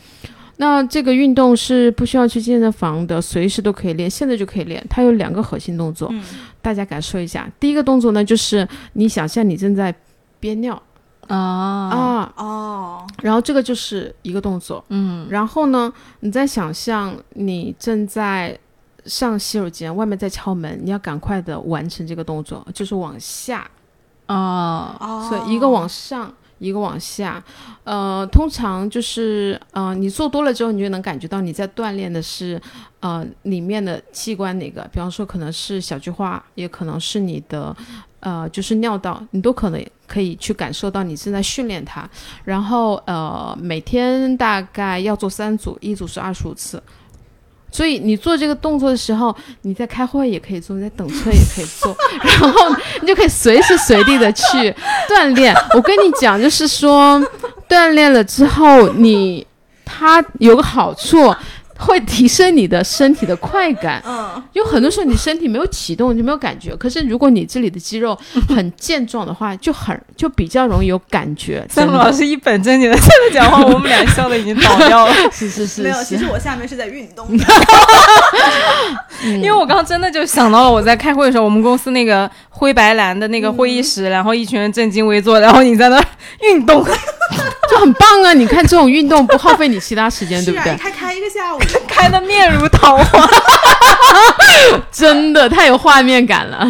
[0.57, 4.83] 那这个运动是不需要去健身房的，随时都可以练，现在就可以练。
[4.89, 6.23] 它有两个核心动作，嗯
[6.59, 7.47] 大家感受一下。
[7.59, 9.93] 第一个动作呢，就是你想象你正在
[10.39, 10.81] 憋尿
[11.27, 14.83] 啊，啊，哦，然后这个就是一个动作。
[14.89, 15.27] 嗯。
[15.29, 18.57] 然后呢，你再想象你正在
[19.05, 23.69] 上洗手间，外面在敲门，你要赶快的完成这个动作，就是往下，
[24.25, 26.33] 啊，哦，所以一个往上。
[26.59, 27.43] 一个往下，
[27.83, 32.61] 呃，通常就是，呃，你做多了之后，你就能感觉到你在锻炼的是，
[33.01, 37.75] 呃，里面的器官哪个，比方说可能是小菊花，也可能是你的，
[38.23, 42.09] 呃，就是尿道，你都可能可以去感受到你正在训练它。
[42.45, 46.81] 然后，呃，每天大概要做三组，一组是二十五次。
[47.71, 54.73] 所以你做这个动作的时候，你在开会也可以做，你在等车也可以做， 然后你就可以随时随地的去
[55.09, 55.55] 锻炼。
[55.73, 57.19] 我跟你讲，就是说，
[57.67, 59.45] 锻炼了之后，你
[59.83, 61.33] 它有个好处，
[61.85, 64.01] 会提升你的身体的快感。
[64.05, 66.75] 嗯，有很多时候你身体没有启动，就没有感觉。
[66.77, 68.17] 可是如果你这里的肌肉
[68.47, 71.65] 很健壮的话，就很就比较容易有感觉。
[71.69, 75.13] 三木老师一本正经的在那讲话，我们俩笑的已经倒掉了。
[75.31, 77.27] 是是是没有，其实我下面是在运动。
[79.23, 86.03] 因为我刚刚真的就想到了，我在开会的时候，我们公司那个灰白蓝的那个会议室，然后一群人正襟危坐，然后你在那
[86.41, 86.85] 运动，
[87.69, 88.33] 就很棒啊！
[88.33, 90.77] 你看这种运动不耗费你其他时间， 对不对你？
[90.77, 93.29] 开开一个下午，开的面如桃花。
[94.91, 96.67] 真的太有画面感了。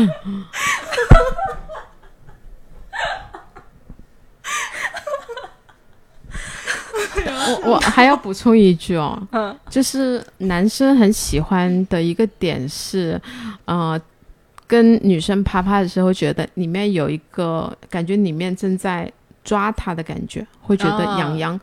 [7.45, 13.19] 我我还要补充一句哦，嗯就是男生很喜欢的一个点是，
[13.65, 13.99] 呃，
[14.65, 19.11] 跟女生啪啪的时候，觉得里面有一个感觉，里面正在
[19.43, 21.59] 抓他的感觉，会觉得啊痒痒。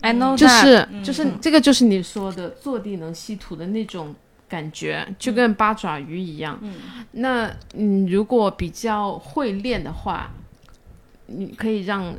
[0.00, 4.14] I know 就是嗯就是这个就是你说的坐地能吸土的那种
[4.48, 6.58] 感觉，就跟八爪鱼一样。
[6.60, 6.74] 嗯
[7.12, 10.30] 那嗯，如果比较会练的话，
[11.26, 12.14] 你可以让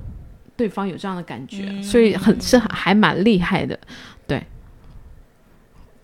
[0.58, 3.80] 对方有这样的感觉，嗯所以很是还蛮厉害的。
[4.26, 4.44] 对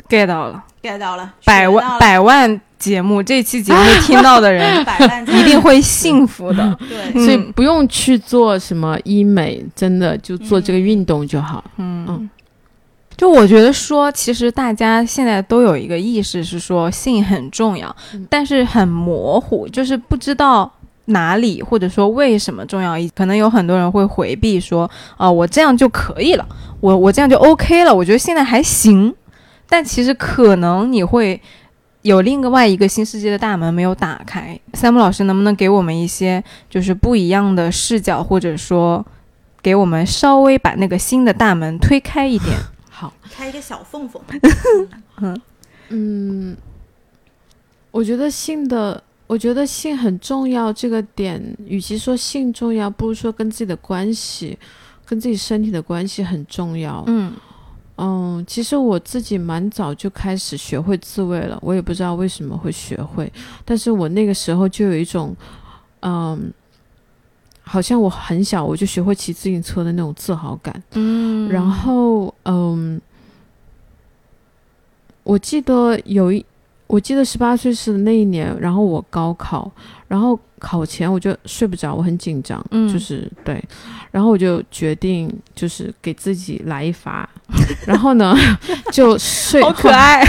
[0.07, 6.77] get 到了，get 到了，百万百万节目，这期节目听到的人 百万一定会幸福的。
[6.89, 11.63] 对，嗯所以不用去做什么医美，真的就做这个运动就好。
[11.77, 12.29] 嗯嗯
[13.15, 20.71] 就我觉得说，其实大家现在都有一个意识是说性很重要，嗯但是很模糊，就是不知道
[21.05, 22.95] 哪里或者说为什么重要。
[23.13, 26.43] 可能有很多人会回避说，啊、我这样就可以了，
[26.79, 29.13] 我我这样就 OK 了，我觉得现在还行。
[29.71, 31.39] 但其实可能你会
[32.01, 34.59] 有另外一个新世界的大门没有打开。
[34.73, 39.05] 三木老师能不能给我们一些就是不一样的视角，或者说
[39.61, 42.57] 给我们稍微把那个新的大门推开一点？
[42.91, 44.21] 好，开一个小缝缝。
[45.87, 46.57] 嗯，
[47.91, 50.73] 我觉得性的，我觉得性很重要。
[50.73, 54.59] 这个点，与其说性重要，不如说跟自己的关系，
[55.05, 57.03] 跟自己身体的关系很重要。
[57.07, 57.31] 嗯
[58.03, 63.31] 嗯，其实我自己蛮早就开始学会自慰了，我也不知道为什么会学会，
[63.63, 65.35] 但是我那个时候就有一种，
[65.99, 66.51] 嗯，
[67.61, 70.81] 好像我很小我就学会骑自行车的那种自豪感。
[70.93, 72.99] 嗯，然后，嗯，
[75.21, 76.43] 我记得有一，
[76.87, 79.71] 我记得十八岁是那一年，然后我高考，
[80.07, 82.87] 然后考前我就睡不着，我很紧张，嗯。
[82.93, 83.61] 就是对，
[84.11, 87.27] 然后我就决定就是给自己来一发，
[87.87, 88.35] 然后呢
[88.93, 90.23] 就睡，好可爱。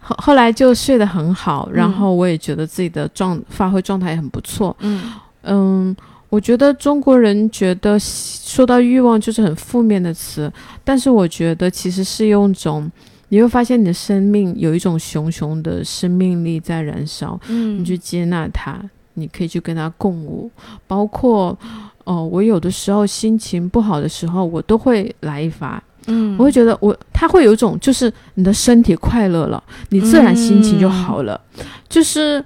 [0.00, 5.12] 后 后来就睡得很好，然后我也觉得自己的状发挥状态也很不错，嗯。
[5.44, 5.96] 嗯，
[6.28, 10.52] 我觉得中国人觉得说到欲望就是很负面的词，
[10.84, 12.90] 但是我觉得其实是用一种，
[13.28, 17.78] 你会发现你的生命有一种熊熊的生命力在燃烧，嗯。
[17.78, 18.78] 你去接纳它，
[19.18, 20.50] 你可以去跟他共舞，
[20.86, 21.56] 包括。
[22.04, 25.82] 哦，我有的时候心情不好的时候，我都会来一发。
[26.06, 31.38] 嗯，我会觉得我，他会有一种，就是你的身体快乐了，你自然心情就好了。
[31.86, 32.42] 就是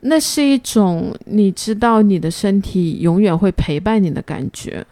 [0.00, 4.84] 那是一种你知道你的身体永远会陪伴你的感觉。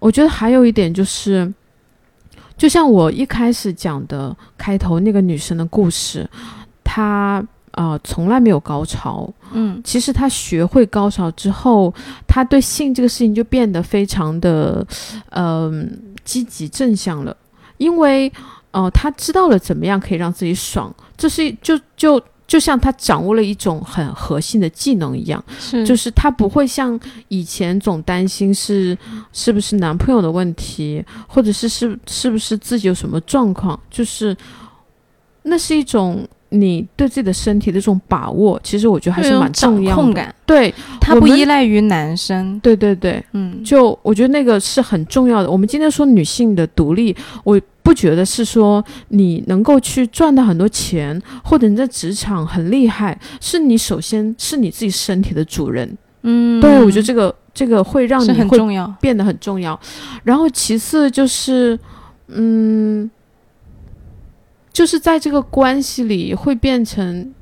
[0.00, 1.54] 我觉得还有一点就是，
[2.56, 6.28] 就像我一开始讲的开头那个女生的故事，
[6.82, 7.40] 她
[7.74, 11.92] 呃从来没有高潮，嗯其实他学会高潮之后，
[12.26, 14.86] 他对性这个事情就变得非常的，
[15.30, 17.36] 嗯、积极正向了，
[17.76, 18.32] 因为
[18.70, 28.96] 呃，他知道了怎么样可以让自己爽，这是就就就像他掌握了一种很核心的技能一样，是就是他不会像以前总担心是
[29.32, 34.36] 是不是男朋友的问题，或者是是是不是自己有什么状况，就是
[35.42, 36.26] 那是一种。
[36.50, 39.96] 你对自己的身体的这种把握，其实我觉得还是蛮重要的。
[39.96, 42.58] 掌控感，对，它不依赖于男生。
[42.60, 45.50] 对对对，嗯，就我觉得那个是很重要的。
[45.50, 55.96] 我们今天说女性的独立，我不觉得是说你能够去赚到很多钱，或者你在职场很厉害，是你首先是你自己身体的主人。
[56.22, 58.86] 嗯，对我觉得这个这个会让你会很重要。
[59.00, 59.78] 变得很重要。
[60.24, 61.78] 然后其次就是，
[62.26, 63.08] 嗯，
[64.78, 67.34] 就是在这个关系里会变成，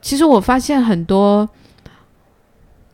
[0.00, 1.48] 其实我发现很多，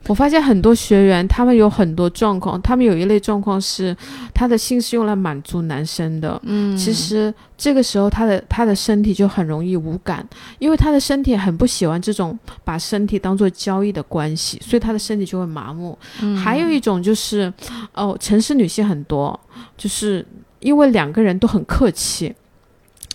[0.07, 3.95] 我发现很多学员他们有很多状况，他们有一类状况是
[4.33, 6.41] 他的性是用来满足男生的。
[6.43, 10.27] 嗯，其实这个时候，他的他的身体就很容易无感，
[10.57, 15.95] 因为他的身体很不喜欢这种把身体当做交易的关系，所以他的身体就会麻木。
[16.23, 17.53] 嗯还有一种就是，
[17.93, 19.39] 哦，城市女性很多，
[19.77, 20.25] 就是
[20.61, 22.33] 因为两个人都很客气，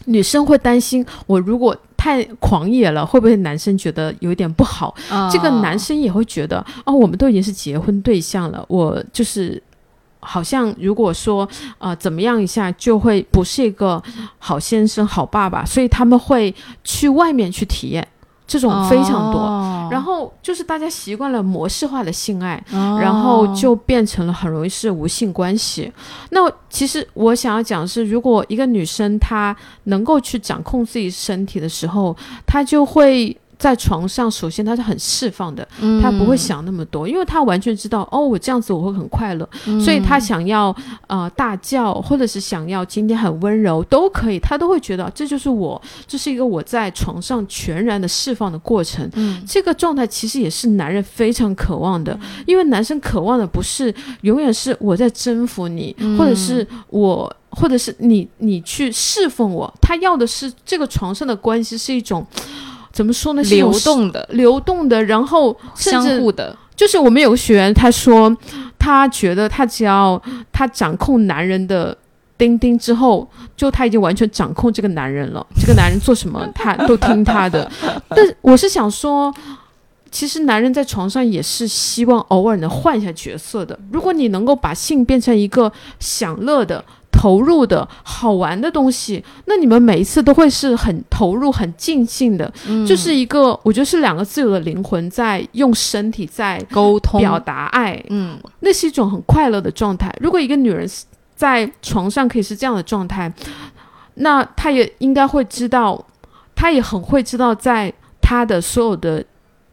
[0.07, 4.94] 女生会担心我如果太狂野了，会不会男生觉得有一点不好？
[5.11, 9.62] 啊这个男生也会觉得，哦，我们都已经是结婚对象了，我就是。
[10.26, 11.46] 好像如果说
[11.76, 14.02] 呃怎么样一下，就会不是一个
[14.38, 18.09] 好先生、好爸爸，所以他们会去外面去体验，
[18.47, 19.40] 这种非常多。
[19.40, 25.92] 哦然后就是大家习惯了模式化的性爱，哦然后就变成了很容易是无性关系。
[26.30, 32.16] 那其实我想要讲的是，如果一个女生她能够去掌控自己身体的时候，
[32.47, 33.36] 她就会。
[33.59, 40.74] 在床上，首先他是很释放的，嗯她不会想那么多，因为他完全知道，哦，我这样子我会很快乐，嗯所以他想要
[41.07, 49.09] 呃大叫，或者是想要今天很温柔都可以，他都会觉得这就是我，这是一个我在床上全然的释放的过程。
[49.14, 59.72] 嗯这个状态其实也是男人非常渴望的，因为男生渴望的不是永远是我在征服你，嗯或者是我，或者是你，你去侍奉我。
[59.80, 62.26] 他要的是这个床上的关系是一种
[62.95, 63.45] 怎么说呢？
[63.45, 68.34] 是流动的、流动的，然后相互的，就是我们有个学员，他说
[68.78, 70.18] 他觉得他只要
[70.51, 71.95] 他掌控男人的。
[72.36, 73.26] 丁丁之后，
[73.57, 75.47] 就他已经完全掌控这个男人了。
[75.55, 77.70] 这个男人做什么，他都听他的。
[78.11, 79.32] 但我是想说，
[80.11, 83.78] 其实男人在床上也是希望偶尔能换一下角色的。
[83.92, 86.84] 如果你能够把性变成一个享乐的、
[87.16, 92.52] 投入的好玩的东西，那你们每一次都会是很投入、很尽兴的。
[92.66, 100.14] 嗯就是一个，我觉得是两个自由的灵魂在用身体在沟通表达爱，嗯那是一种很快乐的状态。
[100.20, 100.86] 如果一个女人
[101.34, 103.32] 在床上可以是这样的状态，
[104.14, 106.04] 那她也应该会知道，
[106.54, 109.24] 她也很会知道，在她的所有的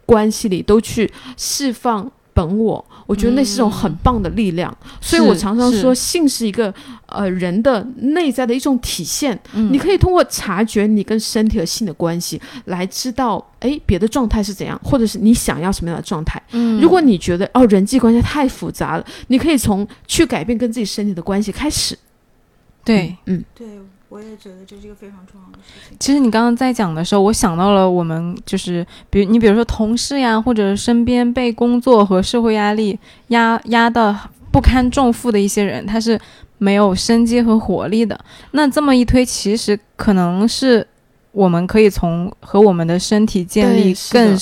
[0.06, 4.76] 关系里都去释放本我，我觉得那是一种很棒的力量。
[5.00, 6.74] 所以我常常说，性是一个
[7.08, 9.38] 呃人的内在的一种体现。
[9.54, 16.42] 你可以通过察觉你跟身体和性的关系，来知道哎别的状态是怎样，或者是你想要什么样的状态。
[16.52, 21.98] 嗯，如果你觉得哦人际关系太复杂了，你可以从去改变跟自己身体的关系开始。
[22.84, 23.68] 对，嗯，对。
[24.12, 25.98] 我也觉得这是一个非常重要的事情。
[25.98, 33.00] 其实你刚刚在讲的时候，我想到了我们就是，比如你比如说同事呀，或者身边被工作和社会压力
[33.30, 34.14] 压压的
[34.52, 36.20] 不堪重负的一些人，他是
[36.58, 38.20] 没有生机和活力的。
[38.52, 40.86] 那这么一推，其实可能是。
[41.32, 44.38] 我们可以从和我们的身体建立更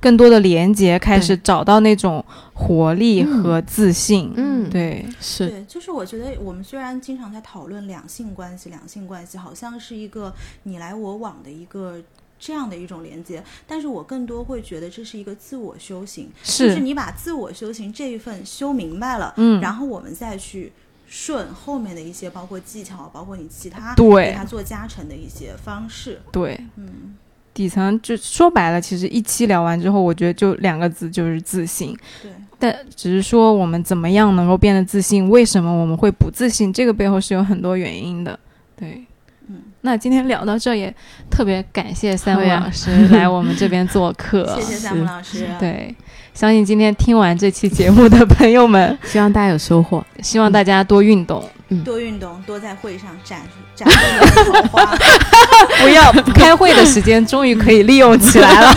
[0.00, 4.32] 更多的连接开始，找到那种活力和自信。
[4.34, 5.48] 嗯，对，是。
[5.48, 10.34] 对，就是我觉得我们虽然经常在讨论两性关系，两性关系好像是一个
[10.64, 11.96] 你来我往的一个
[12.40, 20.72] 这样的一种连接，但是我更多会觉得这是一个自我修行，就是你把自我修行这一份修明白了，嗯，然后我们再去。
[21.14, 26.18] 顺后面的一些，包括技巧，包括你其他对他做加成的一些方式。
[26.32, 27.14] 对，嗯，
[27.52, 31.94] 底层就说白了，其实一期聊完之后，我觉得就两个字，就是自信。
[32.22, 35.28] 对，但只是说我们怎么样能够变得自信？
[35.28, 36.72] 为什么我们会不自信？
[36.72, 38.40] 这个背后是有很多原因的。
[38.74, 39.06] 对，嗯，
[39.84, 40.94] 那今天聊到这也
[41.28, 45.46] 特别感谢三位老师来我们这边做客，谢谢三木老师。
[45.58, 45.94] 对。
[46.34, 51.44] 相信今天听完这期节目的朋友们， 希望大家有收获，希望大家多运动，
[51.84, 53.40] 多运动，多在会上展
[53.74, 54.96] 展露桃花。
[55.82, 58.74] 不要 开会的时间终于可以利用起来了。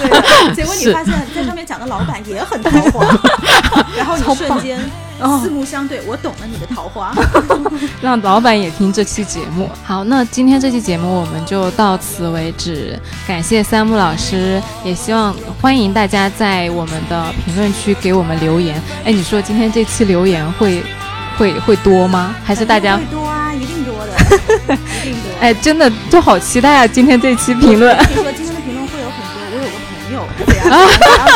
[0.54, 3.06] 结果你发现在上面讲的老板也很桃花，
[3.96, 4.78] 然后你瞬间。
[5.42, 7.14] 四目相对，我懂了你的桃花。
[8.02, 9.70] 让老板也听这期节目。
[9.84, 13.00] 好，那今天这期节目我们就到此为止。
[13.28, 18.82] 感谢三木老师，也希望欢迎大家在我们的评论区给我们留言。
[19.06, 20.84] 哎，你说今天这期留言会
[21.38, 22.36] 会会多吗？
[22.44, 23.54] 还是大家会多啊？
[23.54, 24.12] 一定多的，
[25.02, 25.32] 一定多。
[25.40, 26.88] 哎，真的就好期待啊！
[26.88, 27.98] 今天这期评论。
[27.98, 29.32] 听说今天的评论会有很多。
[29.52, 30.66] 我有个朋友，怎样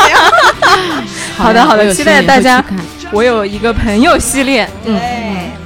[0.04, 1.04] 怎样？
[1.36, 2.62] 好的好的，期待大家。
[3.12, 4.96] 我有一个朋友系列，嗯，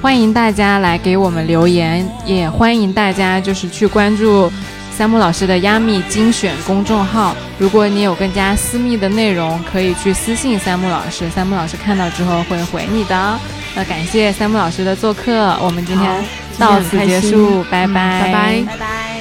[0.01, 4.51] 欢迎大家来给我们留言，也欢迎大家就是去关注
[4.91, 7.37] 三木老师的压密精选公众号。
[7.59, 13.39] 如果你有更加私密的内容，可以去私信三木老师，三木老师看到之后会回你的。
[13.77, 16.25] 那感谢三木老师的做客，我们今天
[16.59, 19.14] 到此结束，拜拜，拜拜，拜拜。